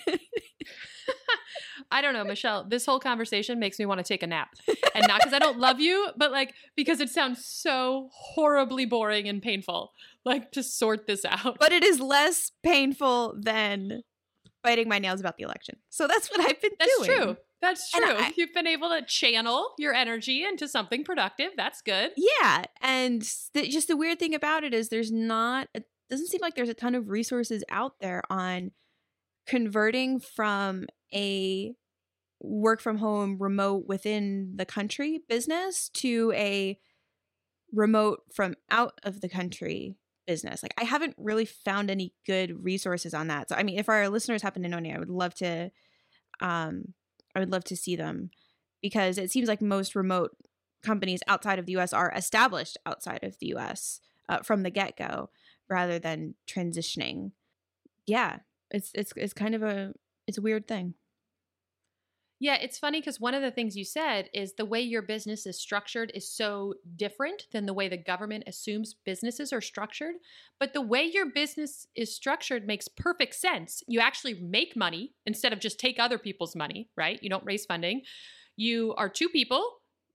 I 1.93 2.03
don't 2.03 2.15
know, 2.15 2.25
Michele. 2.25 2.65
This 2.69 2.87
whole 2.87 3.01
conversation 3.01 3.59
makes 3.59 3.79
me 3.79 3.87
want 3.87 3.99
to 3.99 4.05
take 4.05 4.23
a 4.23 4.27
nap. 4.27 4.51
And 4.95 5.07
not 5.09 5.21
because 5.21 5.33
I 5.33 5.39
don't 5.41 5.59
love 5.59 5.81
you, 5.89 6.09
but 6.17 6.31
like 6.31 6.55
because 6.77 7.01
it 7.01 7.09
sounds 7.11 7.45
so 7.45 8.09
horribly 8.13 8.87
boring 8.87 9.29
and 9.29 9.43
painful. 9.43 9.93
Like 10.25 10.53
to 10.53 10.63
sort 10.63 11.07
this 11.07 11.25
out. 11.25 11.57
But 11.59 11.73
it 11.73 11.83
is 11.83 11.99
less 12.01 12.53
painful 12.63 13.37
than 13.43 14.03
biting 14.63 14.89
my 14.89 14.99
nails 14.99 15.21
about 15.21 15.37
the 15.37 15.43
election. 15.45 15.77
So 15.89 16.07
that's 16.07 16.31
what 16.31 16.41
I've 16.41 16.61
been 16.61 16.73
That's 16.79 16.97
doing. 16.99 17.11
true. 17.19 17.37
That's 17.63 17.91
true. 17.91 18.05
I- 18.07 18.33
You've 18.37 18.53
been 18.55 18.67
able 18.67 18.91
to 18.91 19.03
channel 19.07 19.71
your 19.79 19.93
energy 19.95 20.45
into 20.45 20.69
something 20.69 21.03
productive. 21.03 21.53
That's 21.57 21.81
good. 21.83 22.11
Yeah, 22.17 22.65
and 22.83 23.23
the, 23.55 23.69
just 23.69 23.89
the 23.89 23.97
weird 23.97 24.19
thing 24.19 24.35
about 24.35 24.63
it 24.65 24.73
is 24.75 24.91
there's 24.91 25.11
not 25.11 25.69
it 25.75 25.85
doesn't 26.09 26.29
seem 26.29 26.41
like 26.43 26.55
there's 26.55 26.69
a 26.69 26.75
ton 26.75 26.95
of 26.95 27.09
resources 27.09 27.65
out 27.71 27.95
there 28.01 28.23
on 28.31 28.71
converting 29.47 30.21
from 30.21 30.87
a 31.13 31.75
work 32.41 32.81
from 32.81 32.99
home 32.99 33.37
remote 33.39 33.85
within 33.87 34.53
the 34.57 34.65
country 34.65 35.21
business 35.29 35.91
to 35.91 36.33
a 36.35 36.79
remote 37.73 38.23
from 38.33 38.55
out 38.71 38.99
of 39.03 39.21
the 39.21 39.29
country 39.29 39.97
business. 40.27 40.63
Like 40.63 40.75
I 40.79 40.85
haven't 40.85 41.15
really 41.19 41.45
found 41.45 41.91
any 41.91 42.15
good 42.27 42.65
resources 42.65 43.15
on 43.15 43.29
that. 43.29 43.49
So 43.49 43.57
I 43.57 43.63
mean 43.63 43.79
if 43.79 43.89
our 43.89 44.09
listeners 44.09 44.43
happen 44.43 44.63
to 44.63 44.69
know 44.69 44.79
any, 44.79 44.95
I 44.95 44.99
would 44.99 45.11
love 45.11 45.35
to 45.37 45.71
um 46.41 46.95
I 47.35 47.41
would 47.41 47.53
love 47.53 47.65
to 47.65 47.77
see 47.77 47.97
them 47.97 48.31
because 48.81 49.19
it 49.19 49.31
seems 49.31 49.49
like 49.49 49.61
most 49.61 49.95
remote 49.95 50.37
companies 50.83 51.21
outside 51.29 51.59
of 51.59 51.67
the 51.67 51.77
US 51.77 51.93
are 51.93 52.13
established 52.15 52.79
outside 52.87 53.23
of 53.23 53.39
the 53.39 53.49
US 53.49 54.01
uh, 54.29 54.39
from 54.39 54.63
the 54.63 54.71
get-go 54.71 55.31
rather 55.69 55.99
than 55.99 56.35
transitioning. 56.49 57.33
Yeah, 58.07 58.39
it's 58.71 58.91
it's 58.95 59.13
it's 59.17 59.33
kind 59.33 59.55
of 59.55 59.63
a 59.63 59.93
it's 60.27 60.39
a 60.39 60.43
weird 60.43 60.69
thing. 60.69 60.95
Yeah, 62.43 62.55
it's 62.55 62.79
funny 62.79 63.01
because 63.01 63.21
one 63.21 63.35
of 63.35 63.43
the 63.43 63.51
things 63.51 63.77
you 63.77 63.85
said 63.85 64.31
is 64.33 64.55
the 64.55 64.65
way 64.65 64.81
your 64.81 65.03
business 65.03 65.45
is 65.45 65.61
structured 65.61 66.11
is 66.15 66.27
so 66.27 66.73
different 66.97 67.47
than 67.53 67.67
the 67.67 67.75
way 67.75 67.87
the 67.87 67.99
government 67.99 68.45
assumes 68.47 68.95
businesses 69.05 69.53
are 69.53 69.61
structured. 69.61 70.15
But 70.59 70.73
the 70.73 70.81
way 70.81 71.05
your 71.05 71.27
business 71.27 71.87
is 71.95 72.17
structured 72.17 72.67
makes 72.67 72.89
perfect 72.89 73.35
sense. 73.35 73.83
You 73.87 74.01
actually 74.01 74.41
make 74.41 74.75
money 74.75 75.13
instead 75.27 75.53
of 75.53 75.61
just 75.61 75.79
take 75.79 75.99
other 75.99 76.17
people's 76.17 76.57
money, 76.57 76.89
right? 76.97 77.23
You 77.23 77.29
don't 77.29 77.45
raise 77.45 77.67
funding. 77.67 78.03
You 78.57 78.95
are 78.97 79.11
two 79.11 79.29
people 79.29 79.63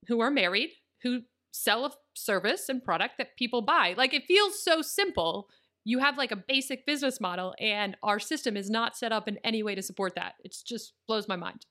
who 0.07 0.19
are 0.19 0.31
married 0.31 0.71
who 1.03 1.21
sell 1.51 1.85
a 1.85 1.91
service 2.15 2.69
and 2.69 2.83
product 2.83 3.19
that 3.19 3.38
people 3.38 3.62
buy. 3.62 3.93
Like 3.95 4.15
it 4.15 4.25
feels 4.27 4.63
so 4.63 4.81
simple. 4.81 5.47
You 5.86 6.00
have 6.00 6.18
like 6.18 6.32
a 6.32 6.36
basic 6.36 6.86
business 6.86 7.22
model, 7.22 7.54
and 7.60 7.96
our 8.04 8.20
system 8.20 8.58
is 8.58 8.70
not 8.70 8.98
set 8.98 9.12
up 9.12 9.27
in 9.27 9.38
any 9.44 9.63
way 9.63 9.75
to 9.75 9.82
support 9.82 10.15
that. 10.15 10.34
It 10.44 10.58
just 10.65 10.94
blows 11.08 11.27
my 11.27 11.36
mind. 11.36 11.65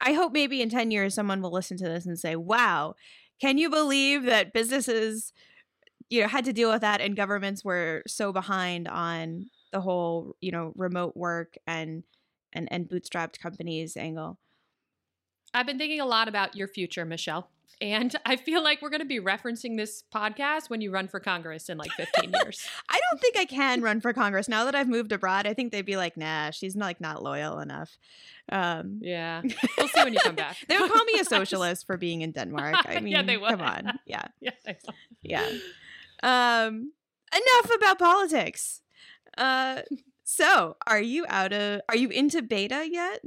I 0.00 0.14
hope 0.14 0.32
maybe 0.32 0.62
in 0.62 0.70
10 0.70 0.90
years 0.90 1.14
someone 1.14 1.42
will 1.42 1.52
listen 1.52 1.76
to 1.76 1.84
this 1.84 2.06
and 2.06 2.18
say, 2.18 2.36
"Wow, 2.36 2.94
can 3.40 3.58
you 3.58 3.68
believe 3.68 4.24
that 4.24 4.52
businesses 4.52 5.32
you 6.10 6.22
know 6.22 6.28
had 6.28 6.44
to 6.46 6.52
deal 6.52 6.70
with 6.70 6.80
that 6.80 7.00
and 7.00 7.16
governments 7.16 7.64
were 7.64 8.02
so 8.06 8.32
behind 8.32 8.88
on 8.88 9.50
the 9.72 9.80
whole, 9.82 10.36
you 10.40 10.50
know, 10.50 10.72
remote 10.76 11.16
work 11.16 11.54
and 11.66 12.04
and 12.52 12.68
and 12.72 12.88
bootstrapped 12.88 13.38
companies 13.40 13.96
angle." 13.96 14.38
I've 15.54 15.66
been 15.66 15.78
thinking 15.78 16.00
a 16.00 16.06
lot 16.06 16.28
about 16.28 16.56
your 16.56 16.68
future, 16.68 17.04
Michele. 17.04 17.50
And 17.80 18.14
I 18.26 18.34
feel 18.36 18.60
like 18.62 18.82
we're 18.82 18.90
going 18.90 19.02
to 19.02 19.06
be 19.06 19.20
referencing 19.20 19.76
this 19.76 20.02
podcast 20.12 20.68
when 20.68 20.80
you 20.80 20.90
run 20.90 21.06
for 21.06 21.20
Congress 21.20 21.68
in 21.68 21.78
like 21.78 21.92
15 21.92 22.32
years. 22.42 22.66
I 22.88 22.98
don't 23.10 23.20
think 23.20 23.36
I 23.36 23.44
can 23.44 23.82
run 23.82 24.00
for 24.00 24.12
Congress 24.12 24.48
now 24.48 24.64
that 24.64 24.74
I've 24.74 24.88
moved 24.88 25.12
abroad. 25.12 25.46
I 25.46 25.54
think 25.54 25.70
they'd 25.70 25.86
be 25.86 25.96
like, 25.96 26.16
"Nah, 26.16 26.50
she's 26.50 26.74
not 26.74 26.86
like 26.86 27.00
not 27.00 27.22
loyal 27.22 27.60
enough." 27.60 27.96
Um, 28.50 28.98
Yeah. 29.00 29.42
We'll 29.78 29.88
see 29.88 30.02
when 30.02 30.12
you 30.12 30.18
come 30.20 30.34
back. 30.34 30.56
they 30.68 30.76
would 30.76 30.90
call 30.90 31.04
me 31.04 31.20
a 31.20 31.24
socialist 31.36 31.86
for 31.86 31.96
being 31.96 32.22
in 32.22 32.32
Denmark. 32.32 32.74
I 32.84 32.98
mean, 33.00 33.12
Yeah, 33.12 33.22
they 33.22 33.36
would. 33.36 33.50
come 33.50 33.60
on, 33.62 33.98
yeah, 34.06 34.24
yeah. 34.40 34.50
Yeah. 35.22 35.46
Um, 36.22 36.92
enough 37.32 37.70
about 37.76 37.98
politics. 38.00 38.82
Uh, 39.36 39.82
so 40.24 40.76
are 40.86 41.00
you 41.00 41.26
out 41.28 41.52
of? 41.52 41.80
Are 41.88 41.96
you 41.96 42.08
into 42.08 42.42
beta 42.42 42.88
yet? 42.90 43.22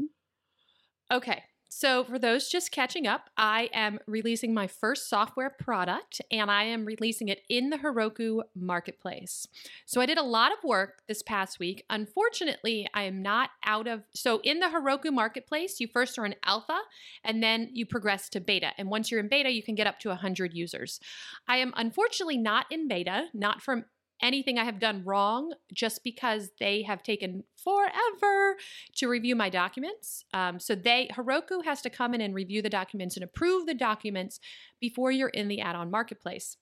Okay. 1.09 1.43
So, 1.73 2.03
for 2.03 2.19
those 2.19 2.49
just 2.49 2.69
catching 2.69 3.07
up, 3.07 3.29
I 3.37 3.69
am 3.73 3.99
releasing 4.05 4.53
my 4.53 4.67
first 4.67 5.07
software 5.07 5.49
product 5.49 6.21
and 6.29 6.51
I 6.51 6.65
am 6.65 6.83
releasing 6.83 7.29
it 7.29 7.43
in 7.47 7.69
the 7.69 7.77
Heroku 7.77 8.41
marketplace. 8.53 9.47
So, 9.85 10.01
I 10.01 10.05
did 10.05 10.17
a 10.17 10.23
lot 10.23 10.51
of 10.51 10.57
work 10.65 11.01
this 11.07 11.23
past 11.23 11.59
week. 11.59 11.85
Unfortunately, 11.89 12.89
I 12.93 13.03
am 13.03 13.21
not 13.21 13.51
out 13.63 13.87
of. 13.87 14.03
So, 14.13 14.41
in 14.43 14.59
the 14.59 14.65
Heroku 14.65 15.13
marketplace, 15.13 15.79
you 15.79 15.87
first 15.87 16.19
are 16.19 16.25
in 16.25 16.35
alpha 16.43 16.77
and 17.23 17.41
then 17.41 17.69
you 17.71 17.85
progress 17.85 18.27
to 18.31 18.41
beta. 18.41 18.71
And 18.77 18.89
once 18.89 19.09
you're 19.09 19.21
in 19.21 19.29
beta, 19.29 19.49
you 19.49 19.63
can 19.63 19.75
get 19.75 19.87
up 19.87 19.97
to 19.99 20.09
100 20.09 20.53
users. 20.53 20.99
I 21.47 21.55
am 21.57 21.73
unfortunately 21.77 22.37
not 22.37 22.65
in 22.69 22.89
beta, 22.89 23.27
not 23.33 23.61
from 23.61 23.85
anything 24.21 24.57
I 24.57 24.63
have 24.63 24.79
done 24.79 25.03
wrong, 25.03 25.53
just 25.73 26.03
because 26.03 26.51
they 26.59 26.83
have 26.83 27.03
taken 27.03 27.43
forever 27.55 28.55
to 28.95 29.07
review 29.07 29.35
my 29.35 29.49
documents. 29.49 30.25
Um, 30.33 30.59
so 30.59 30.75
they 30.75 31.09
Heroku 31.13 31.63
has 31.65 31.81
to 31.81 31.89
come 31.89 32.13
in 32.13 32.21
and 32.21 32.33
review 32.33 32.61
the 32.61 32.69
documents 32.69 33.15
and 33.15 33.23
approve 33.23 33.65
the 33.65 33.73
documents 33.73 34.39
before 34.79 35.11
you're 35.11 35.29
in 35.29 35.47
the 35.47 35.61
add-on 35.61 35.91
marketplace. 35.91 36.57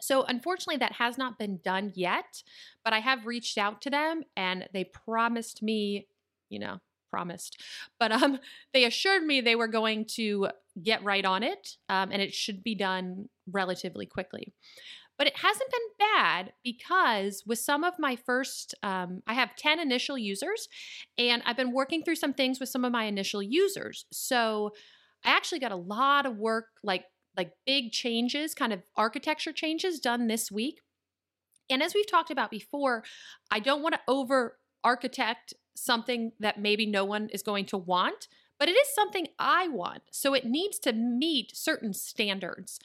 So 0.00 0.24
unfortunately 0.24 0.78
that 0.78 0.92
has 0.92 1.16
not 1.16 1.38
been 1.38 1.58
done 1.64 1.92
yet, 1.94 2.42
but 2.84 2.92
I 2.92 3.00
have 3.00 3.26
reached 3.26 3.56
out 3.56 3.80
to 3.82 3.90
them 3.90 4.22
and 4.36 4.68
they 4.72 4.84
promised 4.84 5.62
me, 5.62 6.06
you 6.50 6.58
know, 6.58 6.80
promised, 7.10 7.62
but 7.98 8.12
um 8.12 8.38
they 8.74 8.84
assured 8.84 9.22
me 9.22 9.40
they 9.40 9.56
were 9.56 9.68
going 9.68 10.04
to 10.04 10.48
get 10.82 11.02
right 11.02 11.24
on 11.24 11.42
it 11.42 11.76
um, 11.88 12.10
and 12.12 12.20
it 12.20 12.34
should 12.34 12.62
be 12.62 12.74
done 12.74 13.28
relatively 13.50 14.04
quickly 14.04 14.52
but 15.18 15.26
it 15.26 15.36
hasn't 15.38 15.70
been 15.70 16.06
bad 16.14 16.52
because 16.62 17.42
with 17.46 17.58
some 17.58 17.84
of 17.84 17.94
my 17.98 18.16
first 18.16 18.74
um, 18.82 19.22
i 19.26 19.34
have 19.34 19.56
10 19.56 19.80
initial 19.80 20.18
users 20.18 20.68
and 21.18 21.42
i've 21.44 21.56
been 21.56 21.72
working 21.72 22.02
through 22.02 22.16
some 22.16 22.32
things 22.32 22.60
with 22.60 22.68
some 22.68 22.84
of 22.84 22.92
my 22.92 23.04
initial 23.04 23.42
users. 23.42 24.06
So 24.12 24.72
i 25.24 25.30
actually 25.30 25.58
got 25.58 25.72
a 25.72 25.76
lot 25.76 26.26
of 26.26 26.36
work 26.36 26.66
like 26.82 27.04
like 27.36 27.52
big 27.66 27.92
changes 27.92 28.54
kind 28.54 28.72
of 28.72 28.82
architecture 28.96 29.52
changes 29.52 30.00
done 30.00 30.26
this 30.26 30.50
week. 30.50 30.80
And 31.68 31.82
as 31.82 31.94
we've 31.94 32.10
talked 32.10 32.30
about 32.30 32.50
before 32.50 33.04
i 33.50 33.58
don't 33.58 33.82
want 33.82 33.94
to 33.94 34.00
over 34.08 34.58
architect 34.84 35.54
something 35.74 36.32
that 36.40 36.60
maybe 36.60 36.86
no 36.86 37.04
one 37.04 37.28
is 37.30 37.42
going 37.42 37.66
to 37.66 37.76
want 37.76 38.28
but 38.58 38.68
it 38.68 38.72
is 38.72 38.94
something 38.94 39.28
I 39.38 39.68
want. 39.68 40.02
So 40.10 40.34
it 40.34 40.44
needs 40.44 40.78
to 40.80 40.92
meet 40.92 41.56
certain 41.56 41.92
standards. 41.92 42.78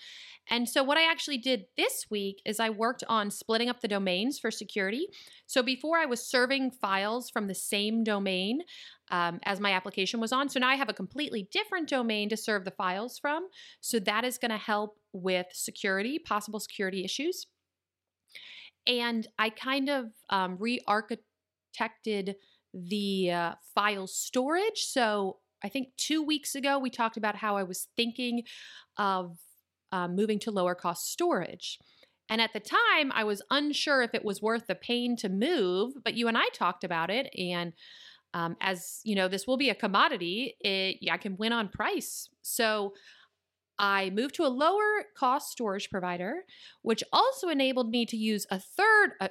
And 0.50 0.68
so, 0.68 0.84
what 0.84 0.98
I 0.98 1.10
actually 1.10 1.38
did 1.38 1.66
this 1.78 2.08
week 2.10 2.42
is 2.46 2.60
I 2.60 2.70
worked 2.70 3.04
on 3.08 3.32
splitting 3.32 3.70
up 3.70 3.80
the 3.80 3.88
domains 3.88 4.40
for 4.40 4.51
security. 4.51 5.08
So, 5.46 5.62
before 5.62 5.98
I 5.98 6.06
was 6.06 6.22
serving 6.22 6.72
files 6.72 7.30
from 7.30 7.48
the 7.48 7.56
same 7.56 8.04
domain 8.04 8.63
um, 9.12 9.40
as 9.44 9.60
my 9.60 9.72
application 9.72 10.20
was 10.20 10.32
on. 10.32 10.50
So, 10.50 10.60
now 10.60 10.68
I 10.68 10.75
have 10.75 10.90
a 10.90 10.94
completely 10.94 11.48
different 11.51 11.88
domain 11.88 12.28
to 12.30 12.38
serve 12.38 12.66
the 12.66 12.72
files 12.72 13.20
from. 13.20 13.48
So, 13.80 14.00
that 14.00 14.25
is 14.25 14.38
going 14.38 14.51
to 14.51 14.58
help 14.58 14.98
with 15.13 15.48
security, 15.54 16.20
possible 16.20 16.60
security 16.60 17.06
issues. 17.06 17.48
And 18.88 19.28
I 19.38 19.51
kind 19.51 19.90
of 19.90 20.08
um, 20.30 20.58
re 20.60 20.80
architected 20.88 22.36
the 22.74 23.32
uh, 23.32 23.54
file 23.75 24.08
storage. 24.08 24.86
So, 24.86 25.38
I 25.63 25.70
think 25.70 25.89
two 25.98 26.24
weeks 26.24 26.56
ago, 26.56 26.80
we 26.80 26.89
talked 26.89 27.18
about 27.18 27.36
how 27.36 27.58
I 27.58 27.63
was 27.63 27.88
thinking 27.96 28.44
of 28.98 29.38
uh, 29.91 30.08
moving 30.08 30.39
to 30.39 30.51
lower 30.51 30.75
cost 30.75 31.12
storage. 31.12 31.80
And 32.30 32.41
at 32.41 32.53
the 32.53 32.60
time, 32.60 33.12
I 33.13 33.24
was 33.25 33.41
unsure 33.50 34.01
if 34.01 34.13
it 34.13 34.24
was 34.24 34.41
worth 34.41 34.68
the 34.68 34.75
pain 34.75 35.18
to 35.18 35.30
move, 35.30 35.94
but 36.03 36.13
you 36.13 36.27
and 36.27 36.38
I 36.38 36.48
talked 36.53 36.84
about 36.84 37.10
it. 37.10 37.30
And 37.38 37.74
um, 38.34 38.56
as 38.62 39.01
you 39.03 39.15
know, 39.15 39.27
this 39.27 39.46
will 39.46 39.58
be 39.58 39.70
a 39.70 39.75
commodity, 39.75 40.56
it, 40.62 40.98
I 41.12 41.18
can 41.18 41.36
win 41.36 41.51
on 41.51 41.68
price. 41.68 42.30
So 42.41 42.94
I 43.77 44.12
moved 44.12 44.36
to 44.36 44.46
a 44.46 44.48
lower 44.48 45.03
cost 45.18 45.51
storage 45.51 45.89
provider, 45.89 46.46
which 46.84 47.03
also 47.12 47.50
enabled 47.50 47.89
me 47.89 48.06
to 48.06 48.15
use 48.15 48.46
a 48.50 48.60
third, 48.60 49.12
a, 49.20 49.30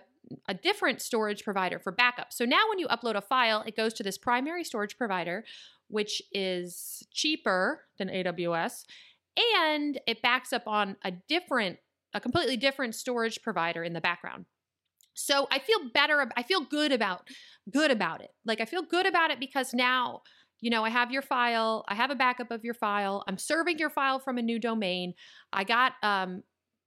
a 0.48 0.54
different 0.54 1.00
storage 1.00 1.44
provider 1.44 1.78
for 1.78 1.92
backup. 1.92 2.32
So 2.32 2.44
now 2.44 2.68
when 2.68 2.78
you 2.78 2.88
upload 2.88 3.14
a 3.14 3.22
file, 3.22 3.62
it 3.66 3.76
goes 3.76 3.94
to 3.94 4.02
this 4.02 4.18
primary 4.18 4.64
storage 4.64 4.98
provider 4.98 5.44
which 5.90 6.22
is 6.32 7.02
cheaper 7.12 7.82
than 7.98 8.08
AWS, 8.08 8.84
and 9.56 10.00
it 10.06 10.22
backs 10.22 10.52
up 10.52 10.66
on 10.66 10.96
a 11.04 11.12
different, 11.28 11.78
a 12.14 12.20
completely 12.20 12.56
different 12.56 12.94
storage 12.94 13.42
provider 13.42 13.84
in 13.84 13.92
the 13.92 14.00
background. 14.00 14.46
So 15.14 15.46
I 15.50 15.58
feel 15.58 15.78
better. 15.92 16.26
I 16.36 16.42
feel 16.42 16.60
good 16.60 16.92
about 16.92 17.28
good 17.70 17.90
about 17.90 18.22
it. 18.22 18.30
Like 18.44 18.60
I 18.60 18.64
feel 18.64 18.82
good 18.82 19.06
about 19.06 19.30
it 19.30 19.40
because 19.40 19.74
now, 19.74 20.22
you 20.60 20.70
know, 20.70 20.84
I 20.84 20.90
have 20.90 21.10
your 21.10 21.22
file. 21.22 21.84
I 21.88 21.94
have 21.94 22.10
a 22.10 22.14
backup 22.14 22.50
of 22.50 22.64
your 22.64 22.74
file. 22.74 23.24
I'm 23.26 23.38
serving 23.38 23.78
your 23.78 23.90
file 23.90 24.18
from 24.18 24.38
a 24.38 24.42
new 24.42 24.58
domain. 24.58 25.14
I 25.52 25.64
got, 25.64 25.92
um, 26.02 26.42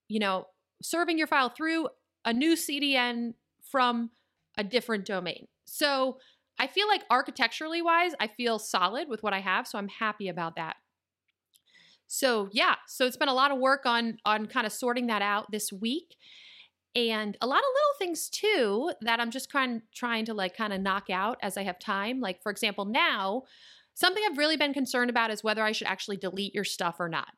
you 0.07 0.19
know, 0.19 0.45
serving 0.81 1.17
your 1.17 1.27
file 1.27 1.49
through 1.49 1.89
a 2.25 2.33
new 2.33 2.55
CDN 2.55 3.33
from 3.69 4.11
a 4.57 4.63
different 4.63 5.05
domain. 5.05 5.47
So 5.65 6.17
I 6.59 6.67
feel 6.67 6.87
like 6.87 7.03
architecturally 7.09 7.81
wise, 7.81 8.13
I 8.19 8.27
feel 8.27 8.59
solid 8.59 9.09
with 9.09 9.23
what 9.23 9.33
I 9.33 9.39
have. 9.39 9.67
So 9.67 9.77
I'm 9.77 9.87
happy 9.87 10.29
about 10.29 10.55
that. 10.55 10.75
So 12.07 12.49
yeah, 12.51 12.75
so 12.87 13.05
it's 13.05 13.17
been 13.17 13.27
a 13.27 13.33
lot 13.33 13.51
of 13.51 13.57
work 13.57 13.85
on 13.85 14.17
on 14.25 14.45
kind 14.45 14.67
of 14.67 14.71
sorting 14.71 15.07
that 15.07 15.21
out 15.21 15.51
this 15.51 15.71
week. 15.71 16.15
And 16.95 17.35
a 17.41 17.47
lot 17.47 17.57
of 17.57 17.63
little 17.63 17.97
things 17.97 18.29
too 18.29 18.91
that 19.01 19.19
I'm 19.19 19.31
just 19.31 19.49
trying 19.49 19.81
trying 19.95 20.25
to 20.25 20.33
like 20.33 20.55
kind 20.55 20.73
of 20.73 20.81
knock 20.81 21.09
out 21.09 21.37
as 21.41 21.57
I 21.57 21.63
have 21.63 21.79
time. 21.79 22.19
Like 22.19 22.43
for 22.43 22.51
example, 22.51 22.85
now 22.85 23.43
something 23.95 24.23
I've 24.29 24.37
really 24.37 24.57
been 24.57 24.73
concerned 24.73 25.09
about 25.09 25.31
is 25.31 25.43
whether 25.43 25.63
I 25.63 25.71
should 25.71 25.87
actually 25.87 26.17
delete 26.17 26.53
your 26.53 26.63
stuff 26.63 26.97
or 26.99 27.09
not. 27.09 27.29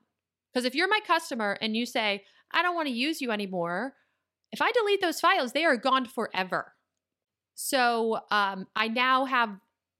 Because 0.53 0.65
if 0.65 0.75
you're 0.75 0.89
my 0.89 0.99
customer 1.05 1.57
and 1.61 1.75
you 1.75 1.85
say, 1.85 2.23
I 2.51 2.61
don't 2.61 2.75
want 2.75 2.87
to 2.87 2.93
use 2.93 3.21
you 3.21 3.31
anymore, 3.31 3.93
if 4.51 4.61
I 4.61 4.71
delete 4.71 5.01
those 5.01 5.19
files, 5.19 5.51
they 5.51 5.65
are 5.65 5.77
gone 5.77 6.05
forever. 6.05 6.73
So 7.55 8.19
um, 8.29 8.67
I 8.75 8.89
now 8.89 9.25
have, 9.25 9.49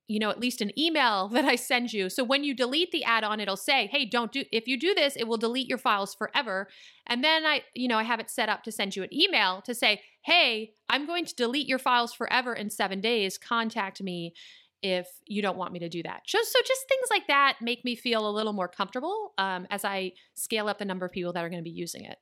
you 0.07 0.19
know, 0.19 0.29
at 0.29 0.39
least 0.39 0.61
an 0.61 0.77
email 0.79 1.27
that 1.33 1.45
I 1.45 1.55
send 1.55 1.91
you. 1.93 2.09
So 2.09 2.23
when 2.23 2.43
you 2.43 2.53
delete 2.53 2.91
the 2.91 3.03
add-on, 3.03 3.39
it'll 3.39 3.57
say, 3.57 3.87
"Hey, 3.87 4.05
don't 4.05 4.31
do. 4.31 4.43
If 4.51 4.67
you 4.67 4.77
do 4.77 4.93
this, 4.93 5.15
it 5.15 5.27
will 5.27 5.37
delete 5.37 5.67
your 5.67 5.79
files 5.79 6.13
forever." 6.13 6.67
And 7.07 7.23
then 7.23 7.45
I, 7.45 7.63
you 7.73 7.87
know, 7.87 7.97
I 7.97 8.03
have 8.03 8.19
it 8.19 8.29
set 8.29 8.49
up 8.49 8.63
to 8.63 8.71
send 8.71 8.95
you 8.95 9.03
an 9.03 9.13
email 9.13 9.61
to 9.61 9.73
say, 9.73 10.01
"Hey, 10.21 10.73
I'm 10.89 11.07
going 11.07 11.25
to 11.25 11.33
delete 11.33 11.67
your 11.67 11.79
files 11.79 12.13
forever 12.13 12.53
in 12.53 12.69
seven 12.69 13.01
days. 13.01 13.37
Contact 13.37 14.03
me." 14.03 14.33
if 14.81 15.07
you 15.25 15.41
don't 15.41 15.57
want 15.57 15.73
me 15.73 15.79
to 15.79 15.89
do 15.89 16.03
that. 16.03 16.21
Just 16.27 16.51
so 16.51 16.59
just 16.63 16.87
things 16.87 17.07
like 17.09 17.25
that 17.25 17.57
make 17.59 17.83
me 17.83 17.95
feel 17.95 18.29
a 18.29 18.29
little 18.29 18.53
more 18.53 18.67
comfortable 18.67 19.33
um, 19.39 19.65
as 19.71 19.83
I 19.83 20.11
scale 20.35 20.67
up 20.67 20.77
the 20.77 20.85
number 20.85 21.07
of 21.07 21.11
people 21.11 21.33
that 21.33 21.43
are 21.43 21.49
going 21.49 21.63
to 21.63 21.67
be 21.67 21.75
using 21.75 22.05
it. 22.05 22.19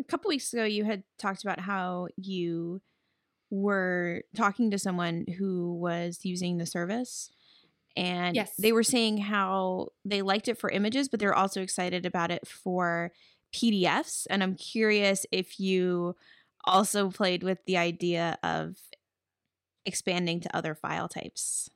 A 0.00 0.02
couple 0.02 0.28
weeks 0.28 0.52
ago, 0.52 0.64
you 0.64 0.84
had 0.84 1.04
talked 1.18 1.44
about 1.44 1.60
how 1.60 2.08
you 2.16 2.80
were 3.50 4.22
talking 4.34 4.70
to 4.70 4.78
someone 4.78 5.24
who 5.38 5.74
was 5.74 6.20
using 6.24 6.58
the 6.58 6.66
service 6.66 7.30
and 7.96 8.36
yes. 8.36 8.52
they 8.58 8.72
were 8.72 8.82
saying 8.82 9.18
how 9.18 9.88
they 10.04 10.20
liked 10.20 10.48
it 10.48 10.58
for 10.58 10.68
images 10.70 11.08
but 11.08 11.20
they're 11.20 11.34
also 11.34 11.62
excited 11.62 12.04
about 12.04 12.30
it 12.30 12.46
for 12.46 13.12
PDFs 13.54 14.26
and 14.28 14.42
I'm 14.42 14.54
curious 14.56 15.24
if 15.30 15.60
you 15.60 16.16
also 16.64 17.10
played 17.10 17.42
with 17.42 17.58
the 17.66 17.76
idea 17.76 18.38
of 18.42 18.76
expanding 19.86 20.40
to 20.40 20.54
other 20.54 20.74
file 20.74 21.08
types. 21.08 21.70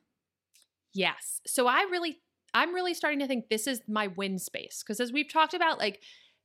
Yes. 0.93 1.41
So 1.47 1.67
I 1.67 1.87
really 1.89 2.19
I'm 2.53 2.75
really 2.75 2.93
starting 2.93 3.19
to 3.19 3.27
think 3.27 3.47
this 3.49 3.65
is 3.65 3.81
my 3.87 4.07
win 4.07 4.37
space 4.37 4.83
because 4.83 4.99
as 4.99 5.13
we've 5.13 5.31
talked 5.31 5.53
about 5.53 5.79
like 5.79 6.01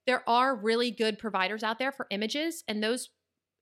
there 0.07 0.29
are 0.29 0.55
really 0.55 0.93
good 0.93 1.19
providers 1.19 1.65
out 1.65 1.81
there 1.81 1.91
for 1.91 2.07
images 2.11 2.63
and 2.69 2.81
those 2.81 3.11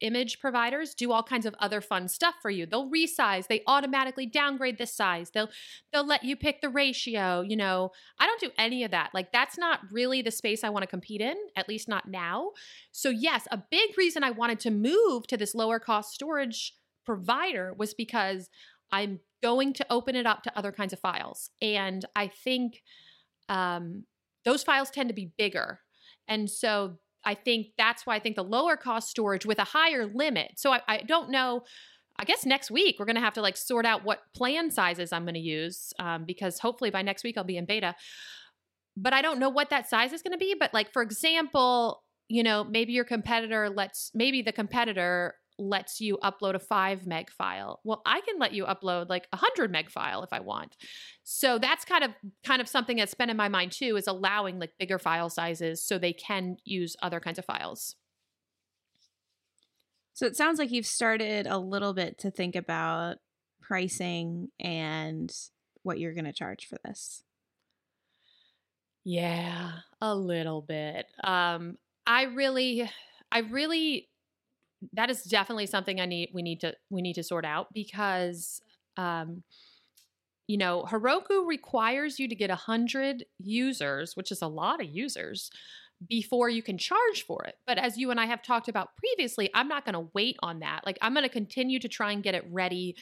image 0.05 0.39
providers 0.39 0.95
do 0.95 1.11
all 1.11 1.23
kinds 1.23 1.47
of 1.47 1.55
other 1.59 1.81
fun 1.81 2.09
stuff 2.09 2.35
for 2.43 2.51
you. 2.51 2.67
They'll 2.67 2.91
resize, 2.91 3.47
they 3.47 3.63
automatically 3.67 4.27
downgrade 4.27 4.79
the 4.79 4.87
size. 4.87 5.31
They'll 5.31 5.49
they'll 5.93 6.07
let 6.07 6.25
you 6.25 6.37
pick 6.37 6.61
the 6.61 6.69
ratio, 6.69 7.41
you 7.41 7.57
know. 7.57 7.91
I 8.19 8.27
don't 8.27 8.41
do 8.41 8.51
any 8.59 8.85
of 8.85 8.91
that. 8.91 9.11
Like 9.15 9.33
that's 9.33 9.57
not 9.57 9.81
really 9.91 10.21
the 10.21 10.31
space 10.31 10.63
I 10.63 10.69
want 10.69 10.83
to 10.83 10.87
compete 10.87 11.21
in, 11.21 11.37
at 11.57 11.69
least 11.69 11.89
not 11.89 12.09
now. 12.09 12.51
So 12.93 13.09
yes, 13.09 13.49
a 13.51 13.63
big 13.71 13.97
reason 13.97 14.23
I 14.23 14.31
wanted 14.31 14.61
to 14.61 14.71
move 14.71 15.27
to 15.29 15.37
this 15.37 15.55
lower 15.55 15.79
cost 15.79 16.13
storage 16.13 16.75
provider 17.05 17.75
was 17.77 17.95
because 17.95 18.51
I'm 18.93 19.21
going 19.43 19.73
to 19.75 19.87
open 19.90 20.14
it 20.17 20.27
up 20.27 20.43
to 20.43 20.59
other 20.59 20.73
kinds 20.73 20.93
of 20.93 21.01
files. 21.01 21.51
And 21.61 22.05
I 22.14 22.29
think 22.29 22.83
um, 23.49 24.05
those 24.45 24.62
files 24.62 24.90
tend 24.90 25.09
to 25.09 25.14
be 25.14 25.33
bigger. 25.37 25.81
And 26.29 26.51
so 26.51 26.99
I 27.25 27.35
think 27.35 27.69
that's 27.79 28.07
why 28.07 28.17
I 28.17 28.19
think 28.19 28.37
the 28.37 28.45
lower 28.45 28.77
cost 28.77 29.09
storage 29.09 29.47
with 29.47 29.59
a 29.59 29.65
higher 29.65 30.07
limit. 30.07 30.53
So 30.57 30.73
I, 30.73 30.81
I 30.87 30.99
don't 30.99 31.31
know. 31.31 31.63
I 32.19 32.25
guess 32.25 32.47
next 32.47 32.71
week 32.71 32.97
we're 32.99 33.07
going 33.07 33.17
to 33.17 33.23
have 33.23 33.35
to 33.35 33.43
like 33.43 33.57
sort 33.57 33.85
out 33.85 34.05
what 34.05 34.21
plan 34.35 34.71
sizes 34.71 35.13
I'm 35.13 35.25
going 35.25 35.35
to 35.35 35.41
use 35.41 35.93
um, 35.99 36.25
because 36.25 36.59
hopefully 36.59 36.91
by 36.91 37.03
next 37.03 37.25
week 37.25 37.37
I'll 37.37 37.45
be 37.45 37.57
in 37.57 37.65
beta. 37.65 37.95
But 38.97 39.13
I 39.13 39.23
don't 39.23 39.41
know 39.41 39.49
what 39.49 39.71
that 39.71 39.89
size 39.89 40.13
is 40.13 40.23
going 40.23 40.33
to 40.33 40.39
be. 40.39 40.55
But 40.59 40.73
like 40.73 40.93
for 40.93 41.03
example, 41.03 42.05
you 42.29 42.43
know, 42.43 42.65
maybe 42.65 42.93
your 42.93 43.05
competitor 43.05 43.69
lets 43.69 44.11
maybe 44.15 44.43
the 44.43 44.53
competitor 44.53 45.35
lets 45.59 46.01
you 46.01 46.19
upload 46.23 46.55
a 46.55 46.59
five 46.59 47.07
meg 47.07 47.31
file. 47.31 47.81
Well, 47.85 48.03
I 48.05 48.21
can 48.23 48.38
let 48.38 48.53
you 48.53 48.64
upload 48.64 49.09
like 49.09 49.29
a 49.33 49.37
hundred 49.37 49.71
meg 49.71 49.90
file 49.90 50.23
if 50.23 50.33
I 50.33 50.40
want. 50.40 50.77
So 51.23 51.59
that's 51.59 51.85
kind 51.85 52.05
of 52.05 52.11
kind 52.45 52.61
of 52.61 52.69
something 52.69 52.97
that's 52.97 53.14
been 53.14 53.31
in 53.31 53.37
my 53.37 53.49
mind 53.49 53.73
too, 53.73 53.97
is 53.97 54.07
allowing 54.07 54.59
like 54.59 54.73
bigger 54.79 54.99
file 54.99 55.31
sizes 55.31 55.83
so 55.83 55.99
they 55.99 56.12
can 56.12 56.57
use 56.64 56.97
other 57.03 57.21
kinds 57.21 57.38
of 57.38 57.45
files. 57.45 57.97
So 60.12 60.27
it 60.27 60.37
sounds 60.37 60.59
like 60.59 60.71
you've 60.71 60.87
started 60.87 61.47
a 61.47 61.59
little 61.59 61.93
bit 61.93 62.19
to 62.19 62.31
think 62.31 62.55
about 62.55 63.17
pricing 63.61 64.49
and 64.61 65.33
what 65.83 65.99
you're 65.99 66.14
going 66.14 66.25
to 66.25 66.33
charge 66.33 66.67
for 66.67 66.79
this. 66.85 67.25
Yeah, 69.05 69.73
a 70.01 70.14
little 70.14 70.62
bit. 70.62 71.07
Um 71.23 71.79
I 72.07 72.25
really 72.25 72.88
I 73.33 73.40
really 73.40 74.09
that 74.92 75.11
is 75.11 75.23
definitely 75.23 75.66
something 75.66 76.01
I 76.01 76.07
need 76.07 76.31
we 76.33 76.42
need 76.42 76.61
to 76.61 76.75
we 76.90 77.03
need 77.03 77.14
to 77.14 77.23
sort 77.23 77.44
out 77.44 77.73
because 77.73 78.61
um 78.97 79.42
you 80.47 80.57
know 80.57 80.85
Heroku 80.88 81.47
requires 81.47 82.18
you 82.18 82.29
to 82.29 82.35
get 82.35 82.51
a 82.51 82.55
hundred 82.55 83.25
users, 83.38 84.16
which 84.16 84.31
is 84.31 84.42
a 84.42 84.49
lot 84.49 84.81
of 84.83 84.88
users, 84.88 85.51
before 86.09 86.49
you 86.49 86.62
can 86.62 86.79
charge 86.79 87.25
for 87.27 87.44
it. 87.44 87.57
But 87.66 87.79
as 87.79 87.97
you 87.97 88.11
and 88.11 88.20
I 88.20 88.27
have 88.27 88.42
talked 88.42 88.68
about 88.68 88.90
previously, 88.97 89.51
I'm 89.55 89.68
not 89.68 89.85
going 89.85 89.94
to 89.94 90.11
wait 90.14 90.37
on 90.42 90.61
that. 90.61 90.83
Like 90.85 90.99
I'm 91.01 91.14
going 91.14 91.25
to 91.25 91.33
continue 91.33 91.79
to 91.81 91.88
try 91.88 92.12
and 92.12 92.23
get 92.23 92.35
it 92.35 92.44
ready 92.51 92.97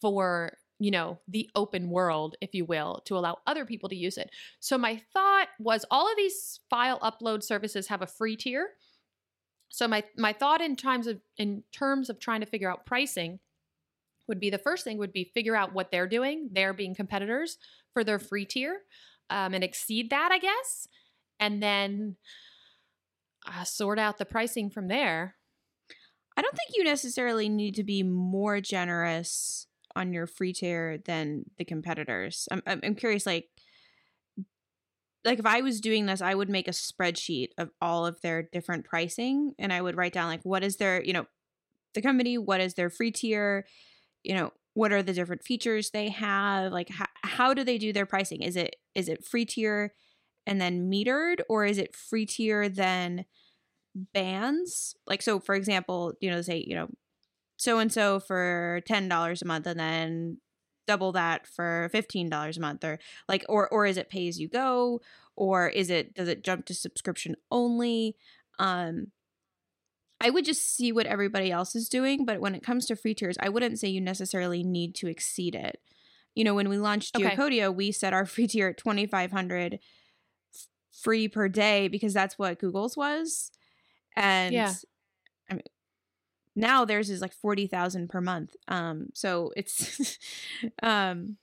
for 0.00 0.52
you 0.78 0.90
know 0.90 1.20
the 1.28 1.48
open 1.54 1.90
world 1.90 2.34
if 2.40 2.54
you 2.54 2.64
will 2.64 3.02
to 3.04 3.16
allow 3.16 3.38
other 3.46 3.64
people 3.64 3.88
to 3.88 3.94
use 3.94 4.18
it 4.18 4.30
so 4.58 4.76
my 4.76 5.00
thought 5.12 5.46
was 5.60 5.84
all 5.92 6.10
of 6.10 6.16
these 6.16 6.58
file 6.70 6.98
upload 7.00 7.44
services 7.44 7.86
have 7.86 8.02
a 8.02 8.06
free 8.06 8.36
tier 8.36 8.70
so 9.72 9.88
my 9.88 10.04
my 10.18 10.34
thought 10.34 10.60
in 10.60 10.76
terms 10.76 11.06
of 11.06 11.18
in 11.38 11.64
terms 11.72 12.10
of 12.10 12.20
trying 12.20 12.40
to 12.40 12.46
figure 12.46 12.70
out 12.70 12.84
pricing 12.84 13.40
would 14.28 14.38
be 14.38 14.50
the 14.50 14.58
first 14.58 14.84
thing 14.84 14.98
would 14.98 15.14
be 15.14 15.24
figure 15.24 15.56
out 15.56 15.72
what 15.72 15.90
they're 15.90 16.06
doing, 16.06 16.50
they're 16.52 16.74
being 16.74 16.94
competitors 16.94 17.56
for 17.94 18.04
their 18.04 18.18
free 18.18 18.44
tier, 18.44 18.80
um, 19.30 19.54
and 19.54 19.64
exceed 19.64 20.10
that, 20.10 20.30
I 20.30 20.38
guess, 20.38 20.88
and 21.40 21.62
then 21.62 22.16
uh, 23.46 23.64
sort 23.64 23.98
out 23.98 24.18
the 24.18 24.26
pricing 24.26 24.68
from 24.68 24.88
there. 24.88 25.36
I 26.36 26.42
don't 26.42 26.56
think 26.56 26.76
you 26.76 26.84
necessarily 26.84 27.48
need 27.48 27.74
to 27.76 27.82
be 27.82 28.02
more 28.02 28.60
generous 28.60 29.66
on 29.96 30.12
your 30.12 30.26
free 30.26 30.52
tier 30.52 30.98
than 30.98 31.44
the 31.56 31.64
competitors. 31.64 32.46
I'm 32.50 32.62
I'm 32.66 32.94
curious, 32.94 33.24
like 33.24 33.48
like 35.24 35.38
if 35.38 35.46
I 35.46 35.60
was 35.60 35.80
doing 35.80 36.06
this, 36.06 36.20
I 36.20 36.34
would 36.34 36.48
make 36.48 36.68
a 36.68 36.72
spreadsheet 36.72 37.48
of 37.58 37.70
all 37.80 38.06
of 38.06 38.20
their 38.20 38.42
different 38.42 38.84
pricing 38.84 39.54
and 39.58 39.72
I 39.72 39.80
would 39.80 39.96
write 39.96 40.12
down 40.12 40.28
like 40.28 40.42
what 40.42 40.64
is 40.64 40.76
their, 40.76 41.02
you 41.02 41.12
know, 41.12 41.26
the 41.94 42.02
company, 42.02 42.38
what 42.38 42.60
is 42.60 42.74
their 42.74 42.90
free 42.90 43.12
tier, 43.12 43.66
you 44.22 44.34
know, 44.34 44.52
what 44.74 44.92
are 44.92 45.02
the 45.02 45.12
different 45.12 45.44
features 45.44 45.90
they 45.90 46.08
have, 46.08 46.72
like 46.72 46.88
how, 46.88 47.06
how 47.22 47.54
do 47.54 47.62
they 47.62 47.78
do 47.78 47.92
their 47.92 48.06
pricing? 48.06 48.42
Is 48.42 48.56
it 48.56 48.76
is 48.94 49.08
it 49.08 49.24
free 49.24 49.44
tier 49.44 49.94
and 50.46 50.60
then 50.60 50.90
metered 50.90 51.40
or 51.48 51.64
is 51.64 51.78
it 51.78 51.94
free 51.94 52.26
tier 52.26 52.68
then 52.68 53.24
bands? 53.94 54.96
Like 55.06 55.22
so 55.22 55.38
for 55.38 55.54
example, 55.54 56.14
you 56.20 56.30
know, 56.30 56.40
say, 56.42 56.64
you 56.66 56.74
know, 56.74 56.88
so 57.56 57.78
and 57.78 57.92
so 57.92 58.18
for 58.18 58.80
$10 58.88 59.42
a 59.42 59.44
month 59.46 59.66
and 59.66 59.78
then 59.78 60.38
double 60.86 61.12
that 61.12 61.46
for 61.46 61.90
$15 61.94 62.56
a 62.56 62.60
month 62.60 62.84
or 62.84 62.98
like 63.28 63.44
or 63.48 63.68
or 63.68 63.86
is 63.86 63.96
it 63.96 64.10
pay 64.10 64.28
as 64.28 64.40
you 64.40 64.48
go 64.48 65.00
or 65.36 65.68
is 65.68 65.90
it 65.90 66.14
does 66.14 66.28
it 66.28 66.44
jump 66.44 66.66
to 66.66 66.74
subscription 66.74 67.36
only 67.50 68.16
um 68.58 69.08
I 70.22 70.30
would 70.30 70.44
just 70.44 70.76
see 70.76 70.92
what 70.92 71.06
everybody 71.06 71.50
else 71.50 71.74
is 71.74 71.88
doing, 71.88 72.24
but 72.24 72.40
when 72.40 72.54
it 72.54 72.62
comes 72.62 72.86
to 72.86 72.94
free 72.94 73.12
tiers, 73.12 73.36
I 73.40 73.48
wouldn't 73.48 73.80
say 73.80 73.88
you 73.88 74.00
necessarily 74.00 74.62
need 74.62 74.94
to 74.96 75.08
exceed 75.08 75.56
it. 75.56 75.80
You 76.36 76.44
know, 76.44 76.54
when 76.54 76.68
we 76.68 76.78
launched 76.78 77.14
Geocodio, 77.14 77.64
okay. 77.64 77.68
we 77.68 77.90
set 77.90 78.12
our 78.12 78.24
free 78.24 78.46
tier 78.46 78.68
at 78.68 78.76
2500 78.76 79.80
free 80.92 81.26
per 81.26 81.48
day 81.48 81.88
because 81.88 82.14
that's 82.14 82.38
what 82.38 82.60
Google's 82.60 82.96
was. 82.96 83.50
And 84.14 84.54
yeah. 84.54 84.72
Now 86.54 86.84
theirs 86.84 87.10
is 87.10 87.20
like 87.20 87.32
40,000 87.32 88.08
per 88.08 88.20
month. 88.20 88.54
Um 88.68 89.08
so 89.14 89.52
it's 89.56 90.18
um 90.82 91.36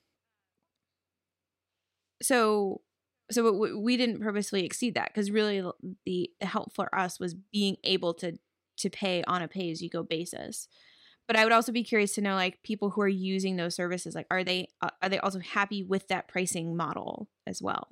so 2.22 2.82
so 3.30 3.78
we 3.78 3.96
didn't 3.96 4.20
purposely 4.20 4.64
exceed 4.64 4.94
that 4.94 5.08
because 5.08 5.30
really 5.30 5.62
the 6.04 6.30
help 6.40 6.72
for 6.74 6.92
us 6.94 7.20
was 7.20 7.34
being 7.34 7.76
able 7.84 8.14
to 8.14 8.38
to 8.78 8.90
pay 8.90 9.22
on 9.24 9.42
a 9.42 9.48
pay 9.48 9.70
as 9.70 9.82
you 9.82 9.88
go 9.88 10.02
basis 10.02 10.68
but 11.26 11.36
i 11.36 11.44
would 11.44 11.52
also 11.52 11.70
be 11.72 11.84
curious 11.84 12.14
to 12.14 12.20
know 12.20 12.34
like 12.34 12.62
people 12.62 12.90
who 12.90 13.00
are 13.00 13.08
using 13.08 13.56
those 13.56 13.74
services 13.74 14.14
like 14.14 14.26
are 14.30 14.42
they 14.42 14.68
uh, 14.80 14.90
are 15.02 15.08
they 15.08 15.18
also 15.18 15.38
happy 15.38 15.82
with 15.82 16.08
that 16.08 16.28
pricing 16.28 16.76
model 16.76 17.28
as 17.46 17.62
well 17.62 17.88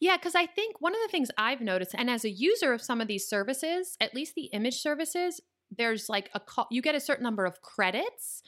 yeah, 0.00 0.16
because 0.16 0.36
I 0.36 0.46
think 0.46 0.80
one 0.80 0.94
of 0.94 1.00
the 1.02 1.10
things 1.10 1.30
I've 1.36 1.60
noticed, 1.60 1.92
and 1.96 2.08
as 2.08 2.24
a 2.24 2.30
user 2.30 2.72
of 2.72 2.80
some 2.80 3.00
of 3.00 3.08
these 3.08 3.28
services, 3.28 3.96
at 4.00 4.14
least 4.14 4.36
the 4.36 4.44
image 4.44 4.80
services, 4.80 5.40
there's 5.76 6.08
like 6.08 6.30
a 6.34 6.40
call, 6.40 6.66
you 6.70 6.82
get 6.82 6.94
a 6.94 7.00
certain 7.00 7.24
number 7.24 7.44
of 7.44 7.60
credits. 7.62 8.42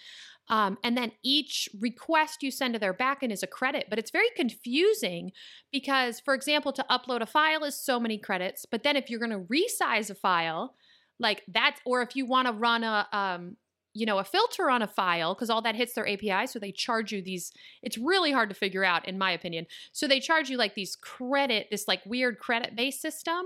Um, 0.49 0.79
and 0.83 0.97
then 0.97 1.13
each 1.23 1.69
request 1.81 2.43
you 2.43 2.51
send 2.51 2.75
to 2.75 2.81
their 2.81 2.93
backend 2.93 3.31
is 3.31 3.45
a 3.45 3.47
credit, 3.47 3.87
but 3.89 4.01
it's 4.01 4.11
very 4.11 4.31
confusing 4.35 5.31
because, 5.71 6.19
for 6.19 6.35
example, 6.35 6.73
to 6.73 6.85
upload 6.91 7.21
a 7.21 7.27
file 7.27 7.63
is 7.63 7.79
so 7.79 8.01
many 8.01 8.19
credits. 8.19 8.67
But 8.67 8.83
then 8.83 8.97
if 8.97 9.09
you're 9.09 9.21
going 9.21 9.31
to 9.31 9.47
resize 9.47 10.11
a 10.11 10.15
file, 10.15 10.75
like 11.21 11.45
that, 11.49 11.77
or 11.87 12.03
if 12.03 12.17
you 12.17 12.27
want 12.27 12.49
to 12.49 12.53
run 12.53 12.83
a, 12.83 13.07
um, 13.13 13.57
you 13.95 14.07
know, 14.07 14.19
a 14.19 14.25
filter 14.25 14.71
on 14.71 14.83
a 14.83 14.87
file 14.89 15.35
because 15.35 15.51
all 15.51 15.63
that 15.63 15.75
hits 15.75 15.95
their 15.95 16.09
API. 16.09 16.47
So 16.47 16.59
they 16.59 16.73
charge 16.73 17.13
you 17.13 17.23
these, 17.23 17.53
it's 17.83 17.99
really 17.99 18.33
hard 18.33 18.49
to 18.49 18.55
figure 18.55 18.85
out, 18.85 19.07
in 19.07 19.19
my 19.19 19.33
opinion. 19.33 19.67
So 19.93 20.07
they 20.07 20.21
charge 20.21 20.49
you 20.49 20.57
like 20.57 20.75
these 20.75 20.97
credit, 20.97 21.69
this 21.71 21.89
like 21.89 22.01
weird 22.07 22.39
credit 22.39 22.77
based 22.77 23.01
system. 23.01 23.43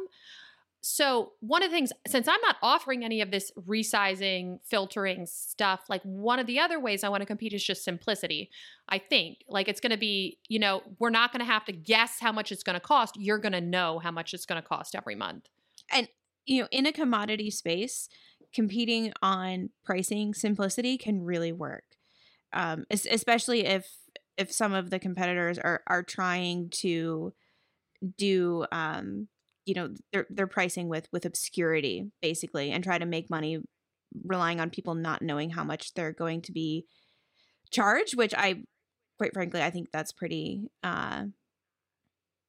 So, 0.87 1.33
one 1.41 1.63
of 1.63 1.71
the 1.71 1.75
things, 1.75 1.95
since 2.07 2.29
I'm 2.29 2.43
not 2.43 2.57
offering 2.63 3.07
any 3.07 3.23
of 3.23 3.31
this 3.31 3.51
resizing, 3.67 4.59
filtering 4.67 5.25
stuff, 5.25 5.81
like 5.89 6.03
one 6.03 6.39
of 6.39 6.47
the 6.47 6.61
other 6.61 6.79
ways 6.79 7.03
I 7.03 7.09
want 7.09 7.23
to 7.23 7.27
compete 7.27 7.55
is 7.55 7.65
just 7.65 7.85
simplicity. 7.85 8.51
I 8.91 8.99
think 8.99 9.39
like 9.49 9.67
it's 9.67 9.81
going 9.81 9.93
to 9.93 9.97
be, 9.97 10.41
you 10.47 10.59
know, 10.59 10.83
we're 10.99 11.09
not 11.09 11.33
going 11.33 11.41
to 11.41 11.51
have 11.51 11.65
to 11.65 11.73
guess 11.73 12.21
how 12.21 12.33
much 12.33 12.53
it's 12.53 12.63
going 12.63 12.75
to 12.75 12.81
cost. 12.81 13.17
You're 13.19 13.39
going 13.39 13.55
to 13.55 13.63
know 13.63 13.99
how 13.99 14.11
much 14.11 14.35
it's 14.35 14.45
going 14.45 14.61
to 14.61 14.69
cost 14.69 14.95
every 14.95 15.15
month. 15.15 15.49
And, 15.91 16.07
you 16.45 16.61
know, 16.61 16.69
in 16.71 16.85
a 16.85 16.93
commodity 16.93 17.51
space, 17.51 18.11
competing 18.53 19.11
on 19.23 19.71
pricing 19.87 20.35
simplicity 20.35 20.99
can 20.99 21.25
really 21.25 21.51
work. 21.51 21.97
Um, 22.53 22.85
especially 22.91 23.65
if 23.65 23.89
if 24.37 24.53
some 24.53 24.75
of 24.75 24.91
the 24.91 24.99
competitors 24.99 25.59
are 25.59 25.83
are 25.87 26.03
trying 26.03 26.69
to 26.83 27.33
do 28.19 28.67
um, 28.71 29.29
you 29.65 29.75
know 29.75 29.91
they're 30.13 30.27
they're 30.31 30.47
pricing 30.47 30.89
with 30.89 31.09
with 31.13 31.25
obscurity 31.25 32.11
basically 32.21 32.71
and 32.71 32.85
try 32.85 32.99
to 32.99 33.07
make 33.07 33.31
money 33.31 33.59
relying 34.25 34.61
on 34.61 34.71
people 34.71 34.95
not 34.95 35.23
knowing 35.23 35.51
how 35.51 35.65
much 35.65 35.95
they're 35.95 36.13
going 36.13 36.43
to 36.43 36.53
be 36.53 36.85
charged 37.71 38.17
which 38.17 38.35
i 38.35 38.63
quite 39.19 39.33
frankly 39.33 39.63
i 39.63 39.71
think 39.71 39.89
that's 39.93 40.13
pretty 40.13 40.69
uh 40.83 41.25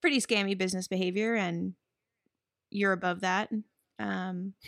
pretty 0.01 0.19
scammy 0.19 0.57
business 0.57 0.87
behavior 0.87 1.33
and 1.33 1.73
you're 2.69 2.91
above 2.91 3.21
that 3.21 3.49
um 3.99 4.53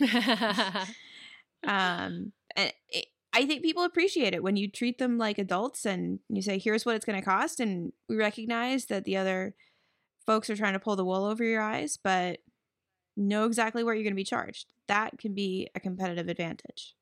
um 1.66 2.32
and 2.56 2.72
it, 2.88 3.06
i 3.32 3.44
think 3.46 3.62
people 3.62 3.84
appreciate 3.84 4.34
it 4.34 4.42
when 4.42 4.56
you 4.56 4.70
treat 4.70 4.98
them 4.98 5.18
like 5.18 5.38
adults 5.38 5.84
and 5.84 6.18
you 6.28 6.42
say 6.42 6.58
here's 6.58 6.86
what 6.86 6.96
it's 6.96 7.04
going 7.04 7.18
to 7.18 7.24
cost 7.24 7.60
and 7.60 7.92
we 8.08 8.16
recognize 8.16 8.86
that 8.86 9.04
the 9.04 9.16
other 9.16 9.54
folks 10.28 10.50
are 10.50 10.56
trying 10.56 10.74
to 10.74 10.78
pull 10.78 10.94
the 10.94 11.06
wool 11.06 11.24
over 11.24 11.42
your 11.42 11.62
eyes, 11.62 11.98
but 12.04 12.40
know 13.16 13.46
exactly 13.46 13.82
where 13.82 13.94
you're 13.94 14.04
going 14.04 14.12
to 14.12 14.16
be 14.16 14.24
charged. 14.24 14.66
That 14.86 15.18
can 15.18 15.34
be 15.34 15.68
a 15.74 15.80
competitive 15.80 16.28
advantage. 16.28 16.94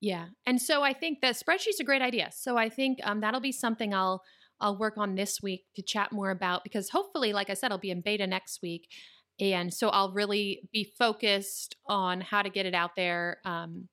Yeah. 0.00 0.26
And 0.44 0.60
so 0.60 0.82
I 0.82 0.92
think 0.92 1.20
that 1.20 1.36
spreadsheet's 1.36 1.78
a 1.78 1.84
great 1.84 2.02
idea. 2.02 2.30
So 2.32 2.56
I 2.56 2.68
think 2.68 2.98
um, 3.04 3.20
that'll 3.20 3.40
be 3.40 3.52
something 3.52 3.94
I'll 3.94 4.24
I'll 4.60 4.76
work 4.76 4.98
on 4.98 5.14
this 5.14 5.40
week 5.40 5.64
to 5.76 5.82
chat 5.82 6.10
more 6.10 6.30
about 6.30 6.64
because 6.64 6.90
hopefully, 6.90 7.32
like 7.32 7.48
I 7.48 7.54
said, 7.54 7.70
I'll 7.70 7.78
be 7.78 7.90
in 7.90 8.00
beta 8.00 8.26
next 8.26 8.60
week. 8.60 8.88
And 9.38 9.72
so 9.72 9.88
I'll 9.88 10.12
really 10.12 10.68
be 10.72 10.92
focused 10.98 11.76
on 11.86 12.20
how 12.20 12.42
to 12.42 12.50
get 12.50 12.66
it 12.66 12.74
out 12.74 12.90
there 12.96 13.38
um, 13.44 13.88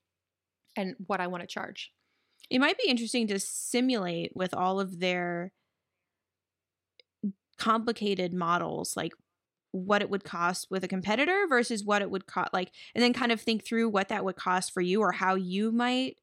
and 0.76 0.96
what 1.06 1.22
I 1.22 1.28
want 1.28 1.44
to 1.44 1.48
charge. 1.48 1.94
It 2.50 2.60
might 2.60 2.78
be 2.78 2.90
interesting 2.90 3.28
to 3.28 3.40
simulate 3.40 4.32
with 4.36 4.54
all 4.54 4.80
of 4.82 5.00
their 5.00 5.54
complicated 7.58 8.34
models 8.34 8.96
like 8.96 9.14
what 9.72 10.02
it 10.02 10.10
would 10.10 10.24
cost 10.24 10.68
with 10.70 10.84
a 10.84 10.88
competitor 10.88 11.46
versus 11.50 11.84
what 11.84 12.02
it 12.02 12.10
would 12.10 12.26
cost 12.26 12.54
like 12.54 12.72
and 12.96 13.04
then 13.04 13.14
kind 13.14 13.32
of 13.32 13.42
think 13.42 13.66
through 13.66 13.90
what 13.90 14.10
that 14.10 14.24
would 14.24 14.36
cost 14.36 14.74
for 14.74 14.82
you 14.82 15.02
or 15.02 15.12
how 15.12 15.36
you 15.36 15.72
might 15.72 16.18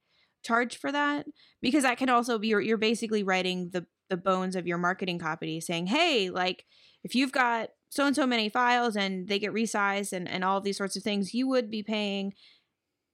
charge 0.45 0.77
for 0.77 0.93
that 0.93 1.27
because 1.61 1.83
that 1.83 1.99
can 1.99 2.09
also 2.09 2.39
be 2.39 2.49
you're, 2.49 2.61
you're 2.61 2.77
basically 2.77 3.23
writing 3.23 3.71
the 3.73 3.87
the 4.11 4.17
bones 4.17 4.55
of 4.55 4.67
your 4.67 4.79
marketing 4.79 5.19
copy 5.19 5.61
saying 5.61 5.87
hey 5.87 6.31
like 6.31 6.65
if 7.03 7.15
you've 7.15 7.33
got 7.33 7.71
so 7.89 8.07
and 8.07 8.17
so 8.17 8.27
many 8.27 8.49
files 8.49 8.97
and 8.97 9.29
they 9.29 9.39
get 9.39 9.53
resized 9.53 10.13
and, 10.13 10.29
and 10.29 10.45
all 10.45 10.61
these 10.61 10.77
sorts 10.77 10.97
of 10.97 11.03
things 11.03 11.33
you 11.33 11.49
would 11.49 11.71
be 11.71 11.83
paying 11.83 12.33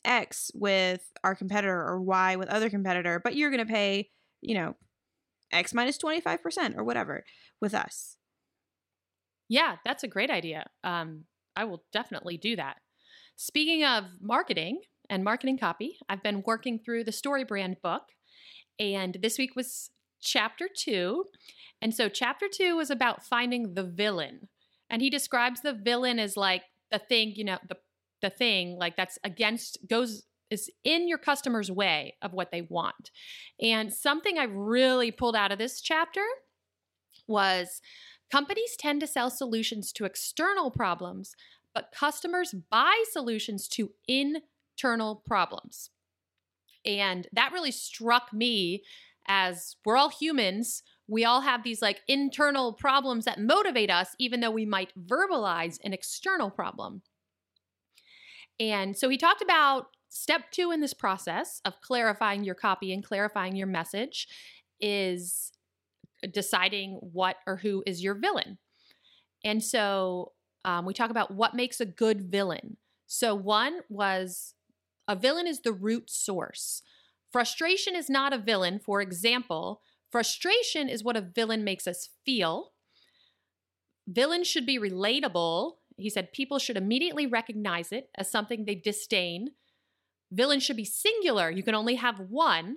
x 0.05 0.51
with 0.55 1.03
our 1.23 1.35
competitor 1.35 1.81
or 1.81 2.01
y 2.01 2.37
with 2.37 2.49
other 2.49 2.71
competitor 2.71 3.21
but 3.23 3.37
you're 3.37 3.51
going 3.51 3.65
to 3.65 3.73
pay 3.73 4.09
you 4.41 4.55
know 4.55 4.75
X 5.53 5.75
minus 5.75 5.99
25% 5.99 6.77
or 6.77 6.85
whatever 6.85 7.25
with 7.61 7.75
us. 7.75 8.17
Yeah, 9.49 9.77
that's 9.85 10.05
a 10.05 10.09
great 10.09 10.31
idea. 10.31 10.67
Um, 10.85 11.25
I 11.57 11.65
will 11.65 11.85
definitely 11.93 12.37
do 12.37 12.57
that. 12.57 12.77
Speaking 13.37 13.85
of 13.85 14.05
marketing 14.21 14.81
and 15.09 15.25
marketing 15.25 15.59
copy, 15.59 15.99
I've 16.09 16.23
been 16.23 16.45
working 16.47 16.79
through 16.79 17.05
the 17.05 17.11
StoryBrand 17.11 17.81
book, 17.83 18.03
and 18.79 19.17
this 19.21 19.39
week 19.39 19.57
was 19.57 19.91
chapter 20.23 20.69
two. 20.75 21.25
And 21.83 21.95
so, 21.95 22.09
chapter 22.09 22.47
two 22.53 22.79
is 22.81 22.91
about 22.91 23.25
finding 23.25 23.75
the 23.75 23.83
villain. 23.83 24.49
And 24.89 25.03
he 25.03 25.11
describes 25.11 25.63
the 25.63 25.73
villain 25.73 26.19
as 26.19 26.37
like 26.37 26.63
the 26.91 26.99
thing, 26.99 27.33
you 27.35 27.45
know, 27.45 27.59
the 27.69 27.77
the 28.23 28.31
thing 28.31 28.77
like 28.79 28.97
that's 28.97 29.19
against 29.25 29.79
goes 29.89 30.25
is 30.51 30.71
in 30.85 31.09
your 31.09 31.19
customer's 31.19 31.71
way 31.71 32.15
of 32.23 32.33
what 32.33 32.51
they 32.51 32.63
want. 32.63 33.11
And 33.61 33.93
something 33.93 34.39
I 34.39 34.45
really 34.45 35.11
pulled 35.11 35.37
out 35.37 35.53
of 35.53 35.59
this 35.59 35.81
chapter 35.81 36.25
was 37.27 37.81
companies 38.31 38.77
tend 38.79 39.01
to 39.01 39.07
sell 39.07 39.31
solutions 39.31 39.93
to 39.93 40.05
external 40.05 40.71
problems, 40.71 41.35
but 41.75 41.93
customers 41.95 42.55
buy 42.71 43.03
solutions 43.11 43.69
to 43.69 43.91
internal 44.09 45.23
problems. 45.27 45.91
And 46.85 47.29
that 47.33 47.53
really 47.53 47.71
struck 47.71 48.33
me 48.33 48.83
as 49.29 49.77
we're 49.85 49.97
all 49.97 50.09
humans. 50.09 50.83
We 51.07 51.25
all 51.25 51.43
have 51.43 51.63
these 51.63 51.83
like 51.83 52.01
internal 52.09 52.73
problems 52.73 53.25
that 53.27 53.41
motivate 53.41 53.91
us, 53.91 54.15
even 54.19 54.41
though 54.41 54.51
we 54.51 54.67
might 54.67 54.93
verbalize 54.99 55.79
an 55.85 55.93
external 55.93 56.51
problem. 56.51 57.03
And 58.59 58.97
so 58.97 59.09
he 59.09 59.17
talked 59.17 59.43
about 59.43 59.87
Step 60.11 60.51
two 60.51 60.73
in 60.73 60.81
this 60.81 60.93
process 60.93 61.61
of 61.65 61.81
clarifying 61.81 62.43
your 62.43 62.57
copy 62.57 62.93
and 62.93 63.03
clarifying 63.03 63.55
your 63.55 63.69
message 63.69 64.27
is 64.81 65.53
deciding 66.33 66.95
what 67.01 67.37
or 67.47 67.57
who 67.57 67.83
is 67.87 68.03
your 68.03 68.15
villain. 68.15 68.59
And 69.45 69.63
so 69.63 70.33
um, 70.65 70.85
we 70.85 70.95
talk 70.95 71.11
about 71.11 71.31
what 71.31 71.55
makes 71.55 71.81
a 71.81 71.87
good 71.87 72.31
villain. 72.31 72.77
So, 73.07 73.35
one 73.35 73.81
was 73.89 74.55
a 75.09 75.17
villain 75.17 75.47
is 75.47 75.61
the 75.61 75.73
root 75.73 76.11
source. 76.11 76.83
Frustration 77.33 77.97
is 77.97 78.11
not 78.11 78.33
a 78.33 78.39
villain. 78.39 78.79
For 78.79 79.01
example, 79.01 79.81
frustration 80.11 80.89
is 80.89 81.03
what 81.03 81.17
a 81.17 81.21
villain 81.21 81.65
makes 81.65 81.87
us 81.87 82.11
feel. 82.25 82.73
Villains 84.07 84.49
should 84.49 84.67
be 84.67 84.79
relatable. 84.79 85.75
He 85.97 86.11
said 86.11 86.33
people 86.33 86.59
should 86.59 86.77
immediately 86.77 87.27
recognize 87.27 87.93
it 87.93 88.11
as 88.17 88.31
something 88.31 88.65
they 88.65 88.75
disdain 88.75 89.51
villain 90.33 90.61
should 90.61 90.77
be 90.77 90.85
singular. 90.85 91.51
You 91.51 91.63
can 91.63 91.75
only 91.75 91.97
have 91.97 92.19
one. 92.19 92.77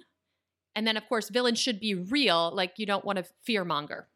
And 0.75 0.87
then, 0.87 0.97
of 0.97 1.07
course, 1.07 1.29
villain 1.29 1.55
should 1.55 1.79
be 1.79 1.93
real. 1.93 2.51
Like 2.53 2.73
you 2.77 2.85
don't 2.85 3.05
want 3.05 3.17
to 3.17 3.25
fear 3.45 3.63
monger. 3.63 4.07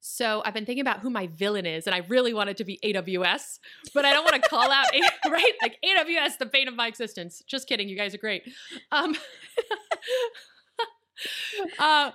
So 0.00 0.42
I've 0.44 0.54
been 0.54 0.64
thinking 0.64 0.80
about 0.80 1.00
who 1.00 1.10
my 1.10 1.26
villain 1.26 1.66
is, 1.66 1.86
and 1.86 1.94
I 1.94 1.98
really 2.08 2.32
want 2.32 2.48
it 2.48 2.56
to 2.58 2.64
be 2.64 2.78
AWS, 2.82 3.58
but 3.92 4.06
I 4.06 4.14
don't 4.14 4.24
want 4.24 4.42
to 4.42 4.48
call 4.48 4.72
out 4.72 4.86
right 5.30 5.52
like 5.60 5.76
AWS, 5.84 6.38
the 6.38 6.46
bane 6.46 6.68
of 6.68 6.74
my 6.74 6.86
existence. 6.86 7.42
Just 7.46 7.68
kidding, 7.68 7.88
you 7.88 7.96
guys 7.96 8.14
are 8.14 8.18
great. 8.18 8.44
Um, 8.90 9.14
uh, 11.78 12.12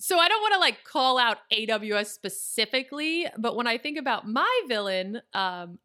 so 0.00 0.18
I 0.18 0.28
don't 0.28 0.42
want 0.42 0.54
to 0.54 0.60
like 0.60 0.82
call 0.82 1.18
out 1.18 1.38
AWS 1.52 2.06
specifically, 2.06 3.26
but 3.38 3.54
when 3.54 3.68
I 3.68 3.78
think 3.78 3.96
about 3.96 4.26
my 4.26 4.62
villain, 4.66 5.22
um, 5.32 5.78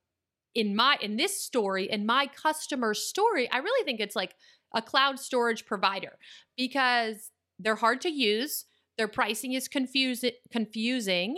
in 0.55 0.75
my 0.75 0.97
in 1.01 1.17
this 1.17 1.39
story 1.39 1.89
in 1.89 2.05
my 2.05 2.27
customer 2.27 2.93
story 2.93 3.49
i 3.51 3.57
really 3.57 3.85
think 3.85 3.99
it's 3.99 4.15
like 4.15 4.35
a 4.73 4.81
cloud 4.81 5.19
storage 5.19 5.65
provider 5.65 6.17
because 6.57 7.31
they're 7.59 7.75
hard 7.75 8.01
to 8.01 8.09
use 8.09 8.65
their 8.97 9.07
pricing 9.07 9.53
is 9.53 9.67
confusing 9.67 10.31
confusing 10.51 11.37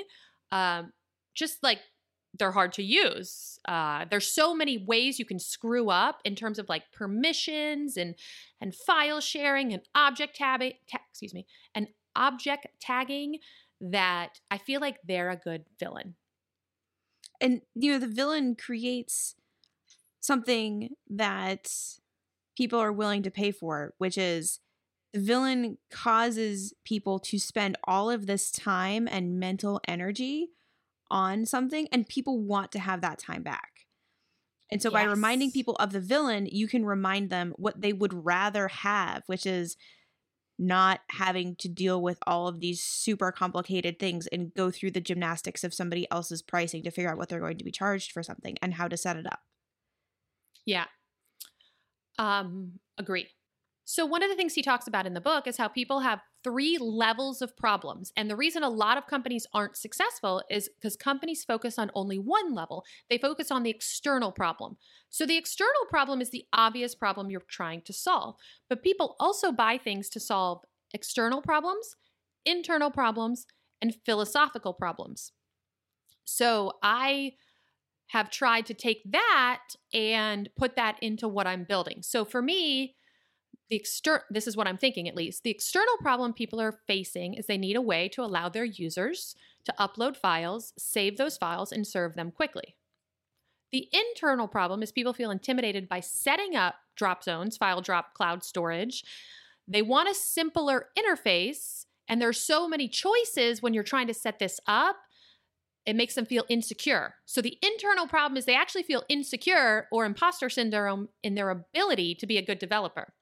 um, 0.52 0.94
just 1.36 1.62
like 1.62 1.80
they're 2.40 2.52
hard 2.52 2.72
to 2.74 2.84
use 2.84 3.58
uh, 3.68 4.06
there's 4.10 4.32
so 4.32 4.54
many 4.54 4.78
ways 4.78 5.20
you 5.20 5.26
can 5.26 5.40
screw 5.40 5.90
up 5.90 6.22
in 6.24 6.36
terms 6.36 6.60
of 6.60 6.70
like 6.70 6.84
permissions 6.94 7.98
and 7.98 8.16
and 8.62 8.76
file 8.76 9.20
sharing 9.20 9.74
and 9.74 9.82
object 9.96 10.36
tabbing 10.36 10.74
ta- 10.90 11.00
excuse 11.10 11.34
me 11.34 11.46
and 11.74 11.88
object 12.16 12.68
tagging 12.82 13.40
that 13.80 14.40
I 14.50 14.58
feel 14.58 14.82
like 14.82 14.98
they're 15.08 15.30
a 15.30 15.38
good 15.38 15.66
villain. 15.80 16.16
And 17.40 17.62
you 17.76 17.92
know, 17.92 18.00
the 18.00 18.08
villain 18.08 18.56
creates 18.56 19.36
something 20.20 20.90
that 21.10 21.72
people 22.58 22.80
are 22.80 22.92
willing 22.92 23.24
to 23.24 23.32
pay 23.32 23.52
for, 23.52 23.94
which 23.98 24.18
is 24.18 24.60
the 25.14 25.20
villain 25.20 25.78
causes 25.90 26.74
people 26.84 27.20
to 27.20 27.40
spend 27.40 27.78
all 27.86 28.10
of 28.10 28.26
this 28.26 28.52
time 28.52 29.08
and 29.10 29.40
mental 29.40 29.80
energy 29.88 30.50
on 31.10 31.46
something, 31.46 31.88
and 31.92 32.08
people 32.08 32.40
want 32.40 32.72
to 32.74 32.80
have 32.80 33.02
that 33.02 33.20
time 33.20 33.44
back. 33.44 33.86
And 34.70 34.82
so, 34.82 34.90
yes. 34.90 34.94
by 34.94 35.04
reminding 35.04 35.52
people 35.52 35.76
of 35.76 35.94
the 35.94 36.02
villain, 36.02 36.46
you 36.46 36.68
can 36.68 36.86
remind 36.86 37.30
them 37.30 37.54
what 37.58 37.82
they 37.82 37.94
would 37.94 38.26
rather 38.26 38.68
have, 38.68 39.24
which 39.28 39.46
is 39.46 39.78
not 40.60 41.02
having 41.10 41.56
to 41.58 41.70
deal 41.70 42.02
with 42.02 42.18
all 42.26 42.48
of 42.48 42.60
these 42.60 42.84
super 42.84 43.32
complicated 43.32 44.00
things 44.00 44.28
and 44.28 44.54
go 44.54 44.72
through 44.72 44.92
the 44.92 45.02
gymnastics 45.02 45.64
of 45.64 45.74
somebody 45.74 46.10
else's 46.12 46.42
pricing 46.42 46.84
to 46.84 46.92
figure 46.92 47.12
out 47.12 47.18
what 47.18 47.30
they're 47.30 47.40
going 47.40 47.58
to 47.58 47.64
be 47.64 47.72
charged 47.72 48.12
for 48.12 48.24
something 48.24 48.58
and 48.62 48.74
how 48.74 48.88
to 48.88 48.98
set 48.98 49.18
it 49.18 49.28
up. 49.28 49.40
Yeah. 50.66 50.86
Um, 52.18 52.80
agree. 52.98 53.28
So, 53.90 54.06
one 54.06 54.22
of 54.22 54.30
the 54.30 54.36
things 54.36 54.54
he 54.54 54.62
talks 54.62 54.86
about 54.86 55.06
in 55.06 55.14
the 55.14 55.22
book 55.22 55.48
is 55.48 55.56
how 55.56 55.70
people 55.70 56.02
have 56.02 56.20
three 56.44 56.78
levels 56.78 57.42
of 57.42 57.56
problems. 57.56 58.12
And 58.18 58.30
the 58.30 58.36
reason 58.36 58.62
a 58.62 58.70
lot 58.70 58.98
of 58.98 59.08
companies 59.08 59.48
aren't 59.54 59.78
successful 59.78 60.44
is 60.50 60.68
because 60.68 60.98
companies 60.98 61.46
focus 61.46 61.80
on 61.80 61.90
only 61.96 62.20
one 62.20 62.54
level. 62.54 62.84
They 63.10 63.18
focus 63.18 63.50
on 63.50 63.64
the 63.64 63.70
external 63.70 64.34
problem. 64.34 64.76
So, 65.10 65.26
the 65.26 65.38
external 65.38 65.86
problem 65.88 66.20
is 66.20 66.32
the 66.32 66.44
obvious 66.52 66.96
problem 66.96 67.32
you're 67.32 67.44
trying 67.48 67.82
to 67.84 67.94
solve. 67.94 68.36
But 68.68 68.84
people 68.84 69.16
also 69.22 69.54
buy 69.54 69.78
things 69.78 70.10
to 70.10 70.20
solve 70.20 70.66
external 70.94 71.42
problems, 71.42 71.96
internal 72.46 72.92
problems, 72.92 73.46
and 73.82 73.96
philosophical 74.06 74.74
problems. 74.74 75.32
So, 76.26 76.74
I 76.84 77.36
have 78.08 78.30
tried 78.32 78.66
to 78.66 78.74
take 78.74 79.02
that 79.14 79.64
and 79.94 80.50
put 80.58 80.76
that 80.76 81.02
into 81.02 81.30
what 81.30 81.48
I'm 81.48 81.64
building. 81.64 82.02
So, 82.02 82.26
for 82.26 82.42
me, 82.42 82.97
the 83.70 83.76
external 83.76 84.24
this 84.30 84.48
is 84.48 84.56
what 84.56 84.68
i'm 84.68 84.78
thinking 84.78 85.08
at 85.08 85.16
least 85.16 85.44
the 85.44 85.50
external 85.50 85.98
problem 86.02 86.34
people 86.34 86.60
are 86.60 86.80
facing 86.88 87.34
is 87.34 87.46
they 87.46 87.58
need 87.58 87.76
a 87.76 87.82
way 87.82 88.08
to 88.08 88.24
allow 88.24 88.50
their 88.50 88.66
users 88.66 89.36
to 89.64 89.74
upload 89.80 90.16
files 90.16 90.74
save 90.78 91.18
those 91.18 91.38
files 91.38 91.72
and 91.72 91.86
serve 91.86 92.16
them 92.16 92.32
quickly 92.32 92.76
the 93.72 93.90
internal 93.92 94.48
problem 94.48 94.82
is 94.82 94.92
people 94.92 95.14
feel 95.14 95.32
intimidated 95.32 95.90
by 95.90 96.00
setting 96.00 96.56
up 96.56 96.76
drop 96.96 97.24
zones 97.24 97.58
file 97.58 97.82
drop 97.82 98.14
cloud 98.14 98.44
storage 98.44 99.04
they 99.68 99.82
want 99.82 100.10
a 100.10 100.14
simpler 100.14 100.88
interface 100.98 101.86
and 102.08 102.22
there's 102.22 102.40
so 102.40 102.68
many 102.68 102.88
choices 102.88 103.62
when 103.62 103.74
you're 103.74 103.84
trying 103.84 104.08
to 104.08 104.14
set 104.14 104.40
this 104.40 104.60
up 104.66 104.98
it 105.88 105.96
makes 105.96 106.16
them 106.16 106.26
feel 106.26 106.44
insecure. 106.50 107.16
So 107.26 107.42
the 107.42 107.58
internal 107.62 108.08
problem 108.08 108.38
is 108.38 108.44
they 108.44 108.58
actually 108.58 108.84
feel 108.84 109.04
insecure 109.08 109.88
or 109.90 110.04
imposter 110.04 110.50
syndrome 110.50 111.08
in 111.24 111.36
their 111.36 111.50
ability 111.50 112.14
to 112.16 112.28
be 112.28 112.38
a 112.38 112.46
good 112.46 112.60
developer. 112.60 113.14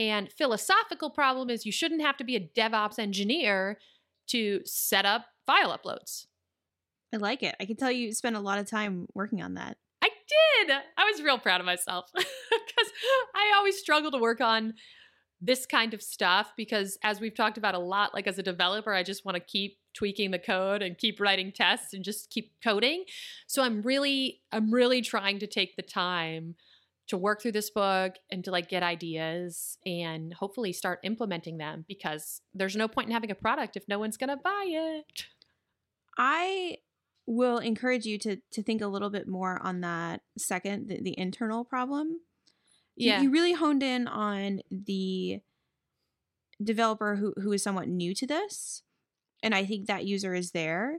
And 0.00 0.32
philosophical 0.32 1.10
problem 1.10 1.50
is 1.50 1.66
you 1.66 1.72
shouldn't 1.72 2.00
have 2.00 2.16
to 2.16 2.24
be 2.24 2.34
a 2.34 2.40
DevOps 2.40 2.98
engineer 2.98 3.78
to 4.28 4.62
set 4.64 5.04
up 5.04 5.26
file 5.46 5.76
uploads. 5.76 6.24
I 7.12 7.18
like 7.18 7.42
it. 7.42 7.54
I 7.60 7.66
can 7.66 7.76
tell 7.76 7.90
you 7.90 8.10
spent 8.12 8.34
a 8.34 8.40
lot 8.40 8.58
of 8.58 8.66
time 8.66 9.06
working 9.14 9.42
on 9.42 9.54
that. 9.54 9.76
I 10.02 10.08
did. 10.08 10.70
I 10.96 11.04
was 11.04 11.22
real 11.22 11.38
proud 11.38 11.60
of 11.60 11.66
myself 11.66 12.06
because 12.14 12.90
I 13.34 13.52
always 13.56 13.78
struggle 13.78 14.10
to 14.12 14.18
work 14.18 14.40
on 14.40 14.72
this 15.42 15.66
kind 15.66 15.92
of 15.92 16.02
stuff 16.02 16.52
because 16.56 16.98
as 17.02 17.20
we've 17.20 17.34
talked 17.34 17.58
about 17.58 17.74
a 17.74 17.78
lot 17.78 18.14
like 18.14 18.26
as 18.26 18.38
a 18.38 18.42
developer 18.42 18.92
I 18.92 19.02
just 19.02 19.24
want 19.24 19.36
to 19.36 19.40
keep 19.40 19.78
tweaking 19.94 20.30
the 20.30 20.38
code 20.38 20.82
and 20.82 20.98
keep 20.98 21.18
writing 21.18 21.50
tests 21.50 21.92
and 21.92 22.04
just 22.04 22.30
keep 22.30 22.52
coding. 22.62 23.04
So 23.46 23.62
I'm 23.62 23.82
really 23.82 24.40
I'm 24.50 24.72
really 24.72 25.02
trying 25.02 25.40
to 25.40 25.46
take 25.46 25.76
the 25.76 25.82
time 25.82 26.54
to 27.10 27.18
work 27.18 27.42
through 27.42 27.50
this 27.50 27.70
book 27.70 28.14
and 28.30 28.44
to 28.44 28.52
like 28.52 28.68
get 28.68 28.84
ideas 28.84 29.76
and 29.84 30.32
hopefully 30.32 30.72
start 30.72 31.00
implementing 31.02 31.58
them 31.58 31.84
because 31.88 32.40
there's 32.54 32.76
no 32.76 32.86
point 32.86 33.08
in 33.08 33.12
having 33.12 33.32
a 33.32 33.34
product 33.34 33.76
if 33.76 33.82
no 33.88 33.98
one's 33.98 34.16
going 34.16 34.30
to 34.30 34.36
buy 34.36 34.64
it. 34.68 35.24
I 36.16 36.76
will 37.26 37.58
encourage 37.58 38.06
you 38.06 38.16
to 38.18 38.36
to 38.52 38.62
think 38.62 38.80
a 38.80 38.86
little 38.86 39.10
bit 39.10 39.26
more 39.26 39.60
on 39.60 39.80
that 39.80 40.20
second 40.38 40.88
the, 40.88 41.02
the 41.02 41.18
internal 41.18 41.64
problem. 41.64 42.20
Yeah. 42.96 43.18
You, 43.18 43.24
you 43.24 43.30
really 43.32 43.54
honed 43.54 43.82
in 43.82 44.06
on 44.06 44.60
the 44.70 45.40
developer 46.62 47.16
who 47.16 47.34
who 47.42 47.50
is 47.52 47.62
somewhat 47.62 47.88
new 47.88 48.14
to 48.14 48.26
this 48.26 48.82
and 49.42 49.52
I 49.52 49.64
think 49.64 49.86
that 49.86 50.04
user 50.04 50.32
is 50.32 50.52
there 50.52 50.98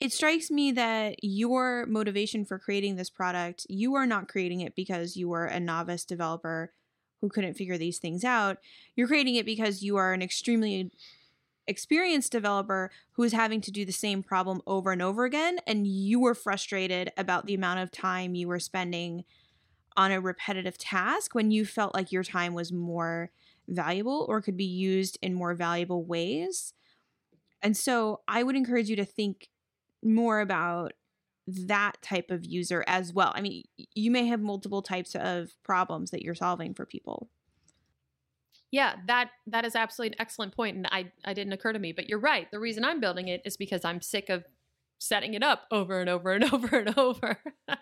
it 0.00 0.12
strikes 0.12 0.50
me 0.50 0.72
that 0.72 1.16
your 1.22 1.86
motivation 1.86 2.44
for 2.44 2.58
creating 2.58 2.96
this 2.96 3.10
product, 3.10 3.66
you 3.68 3.94
are 3.94 4.06
not 4.06 4.28
creating 4.28 4.60
it 4.60 4.74
because 4.74 5.16
you 5.16 5.28
were 5.28 5.46
a 5.46 5.58
novice 5.58 6.04
developer 6.04 6.72
who 7.20 7.28
couldn't 7.28 7.54
figure 7.54 7.78
these 7.78 7.98
things 7.98 8.24
out. 8.24 8.58
You're 8.94 9.08
creating 9.08 9.36
it 9.36 9.46
because 9.46 9.82
you 9.82 9.96
are 9.96 10.12
an 10.12 10.20
extremely 10.20 10.90
experienced 11.66 12.30
developer 12.30 12.90
who 13.12 13.22
is 13.22 13.32
having 13.32 13.60
to 13.62 13.70
do 13.70 13.84
the 13.84 13.92
same 13.92 14.22
problem 14.22 14.60
over 14.66 14.92
and 14.92 15.02
over 15.02 15.24
again 15.24 15.58
and 15.66 15.84
you 15.84 16.20
were 16.20 16.34
frustrated 16.34 17.10
about 17.16 17.46
the 17.46 17.54
amount 17.54 17.80
of 17.80 17.90
time 17.90 18.36
you 18.36 18.46
were 18.46 18.60
spending 18.60 19.24
on 19.96 20.12
a 20.12 20.20
repetitive 20.20 20.78
task 20.78 21.34
when 21.34 21.50
you 21.50 21.64
felt 21.64 21.94
like 21.94 22.12
your 22.12 22.22
time 22.22 22.54
was 22.54 22.72
more 22.72 23.30
valuable 23.66 24.26
or 24.28 24.40
could 24.40 24.56
be 24.56 24.64
used 24.64 25.18
in 25.22 25.34
more 25.34 25.54
valuable 25.54 26.04
ways. 26.04 26.74
And 27.62 27.76
so 27.76 28.20
I 28.28 28.42
would 28.42 28.54
encourage 28.54 28.88
you 28.88 28.96
to 28.96 29.04
think 29.04 29.48
more 30.02 30.40
about 30.40 30.92
that 31.46 32.00
type 32.02 32.30
of 32.30 32.44
user 32.44 32.84
as 32.86 33.12
well. 33.12 33.32
I 33.34 33.40
mean, 33.40 33.64
you 33.94 34.10
may 34.10 34.26
have 34.26 34.40
multiple 34.40 34.82
types 34.82 35.14
of 35.14 35.50
problems 35.62 36.10
that 36.10 36.22
you're 36.22 36.34
solving 36.34 36.74
for 36.74 36.84
people. 36.84 37.28
Yeah, 38.72 38.96
that 39.06 39.30
that 39.46 39.64
is 39.64 39.76
absolutely 39.76 40.16
an 40.16 40.20
excellent 40.20 40.54
point 40.54 40.76
and 40.76 40.86
I 40.90 41.12
I 41.24 41.34
didn't 41.34 41.52
occur 41.52 41.72
to 41.72 41.78
me, 41.78 41.92
but 41.92 42.08
you're 42.08 42.18
right. 42.18 42.50
The 42.50 42.58
reason 42.58 42.84
I'm 42.84 43.00
building 43.00 43.28
it 43.28 43.42
is 43.44 43.56
because 43.56 43.84
I'm 43.84 44.02
sick 44.02 44.28
of 44.28 44.44
setting 44.98 45.34
it 45.34 45.42
up 45.42 45.62
over 45.70 46.00
and 46.00 46.10
over 46.10 46.32
and 46.32 46.44
over 46.52 46.76
and 46.76 46.98
over. 46.98 47.38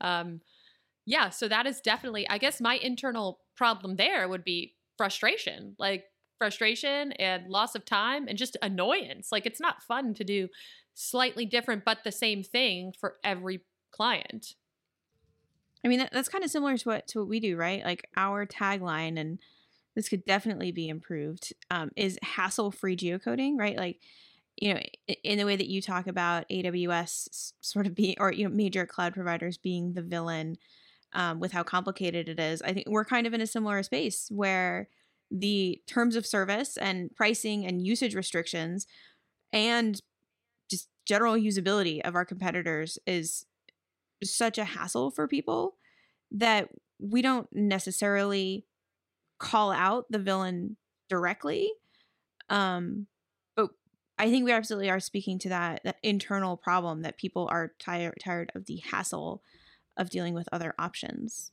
um 0.00 0.42
yeah, 1.06 1.30
so 1.30 1.48
that 1.48 1.66
is 1.66 1.80
definitely 1.80 2.28
I 2.28 2.36
guess 2.36 2.60
my 2.60 2.74
internal 2.74 3.40
problem 3.56 3.96
there 3.96 4.28
would 4.28 4.44
be 4.44 4.74
frustration. 4.98 5.76
Like 5.78 6.04
frustration 6.40 7.12
and 7.12 7.48
loss 7.48 7.74
of 7.74 7.84
time 7.84 8.26
and 8.28 8.38
just 8.38 8.56
annoyance. 8.62 9.28
Like 9.32 9.46
it's 9.46 9.60
not 9.60 9.82
fun 9.82 10.14
to 10.14 10.24
do 10.24 10.48
slightly 11.00 11.46
different 11.46 11.84
but 11.84 12.04
the 12.04 12.12
same 12.12 12.42
thing 12.42 12.92
for 12.98 13.16
every 13.24 13.60
client. 13.90 14.54
I 15.84 15.88
mean 15.88 16.00
that, 16.00 16.12
that's 16.12 16.28
kind 16.28 16.44
of 16.44 16.50
similar 16.50 16.76
to 16.76 16.88
what 16.88 17.08
to 17.08 17.20
what 17.20 17.28
we 17.28 17.40
do, 17.40 17.56
right? 17.56 17.84
Like 17.84 18.06
our 18.16 18.46
tagline 18.46 19.18
and 19.18 19.38
this 19.94 20.08
could 20.08 20.24
definitely 20.24 20.72
be 20.72 20.88
improved 20.88 21.52
um, 21.70 21.90
is 21.96 22.18
hassle-free 22.22 22.96
geocoding, 22.96 23.58
right? 23.58 23.76
Like 23.76 24.00
you 24.56 24.74
know, 24.74 24.80
in 25.24 25.38
the 25.38 25.46
way 25.46 25.56
that 25.56 25.68
you 25.68 25.80
talk 25.80 26.06
about 26.06 26.48
AWS 26.50 27.52
sort 27.60 27.86
of 27.86 27.94
being, 27.94 28.16
or 28.18 28.30
you 28.30 28.46
know, 28.46 28.54
major 28.54 28.84
cloud 28.84 29.14
providers 29.14 29.56
being 29.56 29.94
the 29.94 30.02
villain 30.02 30.58
um, 31.14 31.40
with 31.40 31.52
how 31.52 31.62
complicated 31.62 32.28
it 32.28 32.38
is. 32.38 32.60
I 32.60 32.74
think 32.74 32.86
we're 32.88 33.06
kind 33.06 33.26
of 33.26 33.32
in 33.32 33.40
a 33.40 33.46
similar 33.46 33.82
space 33.82 34.28
where 34.30 34.88
the 35.30 35.80
terms 35.86 36.14
of 36.14 36.26
service 36.26 36.76
and 36.76 37.14
pricing 37.16 37.64
and 37.64 37.84
usage 37.84 38.14
restrictions 38.14 38.86
and 39.52 40.00
general 41.06 41.34
usability 41.34 42.00
of 42.02 42.14
our 42.14 42.24
competitors 42.24 42.98
is 43.06 43.46
such 44.22 44.58
a 44.58 44.64
hassle 44.64 45.10
for 45.10 45.26
people 45.26 45.76
that 46.30 46.68
we 46.98 47.22
don't 47.22 47.48
necessarily 47.52 48.66
call 49.38 49.72
out 49.72 50.04
the 50.10 50.18
villain 50.18 50.76
directly 51.08 51.72
um 52.50 53.06
but 53.56 53.70
i 54.18 54.30
think 54.30 54.44
we 54.44 54.52
absolutely 54.52 54.90
are 54.90 55.00
speaking 55.00 55.38
to 55.38 55.48
that, 55.48 55.80
that 55.84 55.96
internal 56.02 56.56
problem 56.56 57.02
that 57.02 57.16
people 57.16 57.48
are 57.50 57.72
tired 57.78 58.14
tired 58.22 58.52
of 58.54 58.66
the 58.66 58.82
hassle 58.90 59.42
of 60.00 60.10
dealing 60.10 60.34
with 60.34 60.48
other 60.50 60.74
options. 60.78 61.52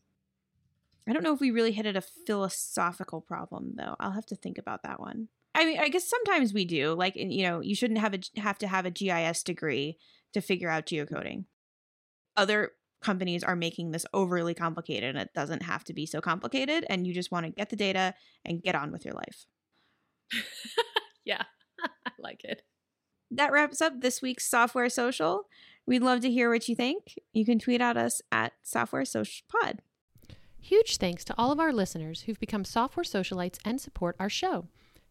I 1.07 1.13
don't 1.13 1.23
know 1.23 1.33
if 1.33 1.39
we 1.39 1.51
really 1.51 1.71
hit 1.71 1.85
at 1.85 1.95
a 1.95 2.01
philosophical 2.01 3.21
problem 3.21 3.73
though. 3.77 3.95
I'll 3.99 4.11
have 4.11 4.25
to 4.27 4.35
think 4.35 4.57
about 4.57 4.83
that 4.83 4.99
one 4.99 5.27
I 5.57 5.65
mean, 5.65 5.79
I 5.79 5.89
guess 5.89 6.07
sometimes 6.07 6.53
we 6.53 6.65
do. 6.65 6.93
Like, 6.93 7.15
you 7.15 7.41
know, 7.41 7.61
you 7.61 7.73
shouldn't 7.73 7.99
have 7.99 8.13
a 8.13 8.19
have 8.39 8.59
to 8.59 8.67
have 8.67 8.85
a 8.85 8.91
GIS 8.91 9.41
degree 9.41 9.97
to 10.33 10.39
figure 10.39 10.69
out 10.69 10.85
geocoding. 10.85 11.45
Other 12.37 12.73
companies 13.01 13.43
are 13.43 13.55
making 13.55 13.89
this 13.89 14.05
overly 14.13 14.53
complicated, 14.53 15.15
and 15.15 15.17
it 15.17 15.33
doesn't 15.33 15.63
have 15.63 15.83
to 15.85 15.93
be 15.93 16.05
so 16.05 16.21
complicated. 16.21 16.85
And 16.91 17.07
you 17.07 17.13
just 17.13 17.31
want 17.31 17.47
to 17.47 17.51
get 17.51 17.71
the 17.71 17.75
data 17.75 18.13
and 18.45 18.61
get 18.61 18.75
on 18.75 18.91
with 18.91 19.03
your 19.03 19.15
life. 19.15 19.47
yeah, 21.25 21.41
I 21.81 22.11
like 22.19 22.43
it. 22.43 22.61
That 23.31 23.51
wraps 23.51 23.81
up 23.81 24.01
this 24.01 24.21
week's 24.21 24.47
Software 24.47 24.89
Social. 24.89 25.47
We'd 25.87 26.03
love 26.03 26.21
to 26.21 26.29
hear 26.29 26.51
what 26.51 26.69
you 26.69 26.75
think. 26.75 27.17
You 27.33 27.45
can 27.45 27.57
tweet 27.57 27.81
at 27.81 27.97
us 27.97 28.21
at 28.31 28.53
Software 28.61 29.05
Social 29.05 29.43
Pod. 29.49 29.81
Huge 30.59 30.97
thanks 30.97 31.23
to 31.25 31.35
all 31.35 31.51
of 31.51 31.59
our 31.59 31.73
listeners 31.73 32.21
who've 32.21 32.39
become 32.39 32.63
software 32.63 33.03
socialites 33.03 33.57
and 33.65 33.81
support 33.81 34.15
our 34.19 34.29
show. 34.29 34.67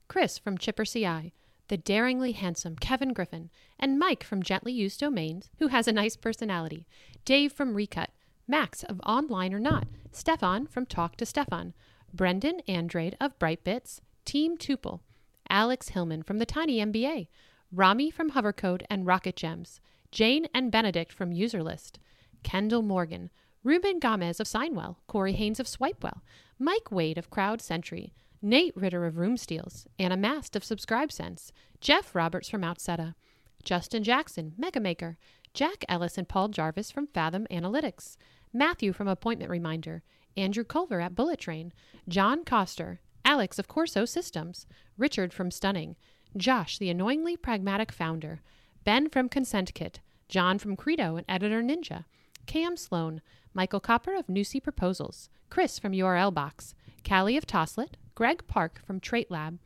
Chris 0.09 0.39
from 0.39 0.59
Chipper 0.59 0.85
CI, 0.85 1.33
the 1.69 1.77
daringly 1.77 2.33
handsome 2.33 2.77
Kevin 2.77 3.13
Griffin, 3.13 3.51
and 3.79 3.99
Mike 3.99 4.23
from 4.23 4.43
Gently 4.43 4.73
Used 4.73 5.01
Domains, 5.01 5.51
who 5.59 5.69
has 5.69 5.89
a 5.89 5.93
nice 5.93 6.17
personality, 6.17 6.87
Dave 7.25 7.53
from 7.53 7.75
Recut, 7.75 8.11
Max 8.47 8.85
of 8.85 9.01
Online 9.01 9.53
or 9.53 9.59
Not, 9.59 9.89
Stefan 10.13 10.67
from 10.67 10.87
Talk 10.87 11.17
to 11.17 11.27
Stefan, 11.27 11.75
Brendan 12.15 12.61
Andrade 12.69 13.17
of 13.21 13.39
Brightbits, 13.39 14.01
Team 14.25 14.57
Tuple, 14.57 15.01
Alex 15.49 15.91
Hillman 15.91 16.23
from 16.23 16.39
the 16.39 16.47
Tiny 16.47 16.79
MBA, 16.79 17.29
Rami 17.73 18.11
from 18.11 18.31
Hovercode 18.31 18.83
and 18.89 19.07
Rocket 19.07 19.37
Gems, 19.37 19.81
Jane 20.13 20.47
and 20.55 20.71
Benedict 20.71 21.13
from 21.13 21.33
Userlist, 21.33 21.99
Kendall 22.43 22.83
Morgan, 22.83 23.31
Ruben 23.65 23.99
Gomez 23.99 24.39
of 24.39 24.47
Signwell, 24.47 24.97
Corey 25.09 25.33
Haines 25.33 25.59
of 25.59 25.67
Swipewell, 25.67 26.21
Mike 26.59 26.93
Wade 26.93 27.19
of 27.19 27.31
Crowd 27.31 27.61
Sentry, 27.61 28.13
Nate 28.43 28.77
Ritter 28.77 29.07
of 29.07 29.17
Room 29.17 29.37
Steals, 29.37 29.87
Anna 29.99 30.17
Mast 30.17 30.57
of 30.57 30.63
SubscribeSense, 30.63 31.51
Jeff 31.81 32.15
Roberts 32.15 32.49
from 32.49 32.63
Outseta, 32.63 33.15
Justin 33.63 34.05
Jackson, 34.05 34.53
Megamaker, 34.61 35.17
Jack 35.55 35.85
Ellis 35.89 36.19
and 36.19 36.29
Paul 36.29 36.49
Jarvis 36.49 36.91
from 36.91 37.07
Fathom 37.07 37.47
Analytics, 37.51 38.17
Matthew 38.53 38.93
from 38.93 39.09
Appointment 39.09 39.51
Reminder, 39.51 40.03
Andrew 40.37 40.65
Culver 40.65 41.01
at 41.01 41.15
Bullet 41.15 41.41
Train, 41.41 41.73
John 42.09 42.45
Coster, 42.45 43.01
Alex 43.25 43.59
of 43.59 43.69
Corso 43.69 44.05
Systems, 44.05 44.67
Richard 44.99 45.33
from 45.33 45.51
Stunning, 45.51 45.97
Josh, 46.37 46.79
the 46.79 46.91
annoyingly 46.91 47.37
pragmatic 47.37 47.91
founder, 47.91 48.43
Ben 48.85 49.09
from 49.09 49.29
Consent 49.29 49.75
Kit, 49.75 50.01
John 50.29 50.59
from 50.59 50.77
Credo 50.77 51.17
and 51.17 51.25
Editor 51.29 51.63
Ninja, 51.63 52.05
Cam 52.47 52.77
Sloan, 52.77 53.23
Michael 53.55 53.81
Koper 53.81 54.19
of 54.19 54.27
Nusii 54.27 54.63
Proposals, 54.63 55.29
Chris 55.51 55.79
from 55.79 55.93
URL 55.93 56.33
Box, 56.33 56.75
Callie 57.03 57.37
of 57.37 57.47
Toslet, 57.47 57.97
Greg 58.17 58.47
Park 58.47 58.81
from 58.85 58.99
Trait 58.99 59.31
Lab, 59.31 59.59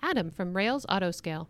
Adam 0.00 0.30
from 0.30 0.54
Rails 0.54 0.84
Autoscale, 0.90 1.48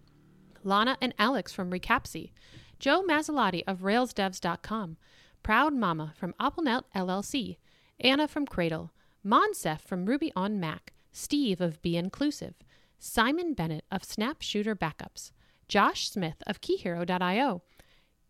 Lana 0.63 0.97
and 1.03 1.13
Alex 1.19 1.53
from 1.53 1.71
Recapsy, 1.71 2.31
Joe 2.79 3.03
Masilotti 3.03 3.65
of 3.67 3.81
RailsDevs.com, 3.81 4.97
Proud 5.43 5.75
Mama 5.75 6.15
from 6.17 6.33
AppleNet 6.41 6.85
LLC, 6.95 7.57
Anna 7.99 8.29
from 8.29 8.47
Cradle, 8.47 8.93
Moncef 9.27 9.81
from 9.81 10.07
Ruby 10.07 10.31
on 10.37 10.61
Mac, 10.61 10.93
Steve 11.13 11.61
of 11.61 11.83
Be 11.83 11.97
Inclusive, 11.97 12.55
Simon 13.01 13.53
Bennett 13.53 13.85
of 13.91 14.05
Snap 14.05 14.41
Shooter 14.41 14.77
Backups, 14.77 15.33
Josh 15.67 16.09
Smith 16.09 16.41
of 16.47 16.61
KeyHero.io, 16.61 17.63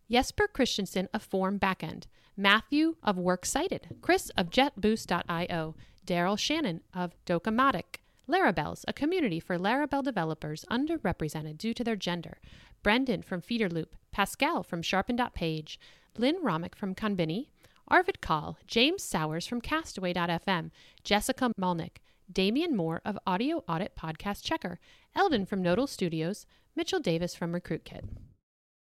Jesper 0.09 0.47
Christensen 0.47 1.09
of 1.13 1.21
Form 1.21 1.59
Backend, 1.59 2.05
Matthew 2.35 2.95
of 3.03 3.19
Works 3.19 3.51
Cited, 3.51 3.95
Chris 4.01 4.31
of 4.35 4.49
JetBoost.io, 4.49 5.75
Daryl 6.07 6.39
Shannon 6.39 6.81
of 6.91 7.13
Docamatic, 7.25 7.99
Larabelles, 8.27 8.83
a 8.87 8.93
community 8.93 9.39
for 9.39 9.57
Laravel 9.57 10.03
developers 10.03 10.65
underrepresented 10.71 11.57
due 11.57 11.73
to 11.73 11.83
their 11.83 11.95
gender, 11.95 12.39
Brendan 12.81 13.21
from 13.21 13.41
Feederloop, 13.41 13.89
Pascal 14.11 14.63
from 14.63 14.81
Sharpen.page, 14.81 15.79
Lynn 16.17 16.43
Romick 16.43 16.75
from 16.75 16.95
Conbini, 16.95 17.47
Arvid 17.87 18.21
Kahl, 18.21 18.57
James 18.65 19.03
Sowers 19.03 19.45
from 19.45 19.61
Castaway.fm, 19.61 20.71
Jessica 21.03 21.51
Malnik, 21.59 21.97
Damian 22.31 22.75
Moore 22.75 23.01
of 23.05 23.19
Audio 23.27 23.63
Audit 23.67 23.95
Podcast 23.95 24.43
Checker, 24.43 24.79
Eldon 25.15 25.45
from 25.45 25.61
Nodal 25.61 25.85
Studios, 25.85 26.47
Mitchell 26.75 26.99
Davis 26.99 27.35
from 27.35 27.53
RecruitKit. 27.53 28.05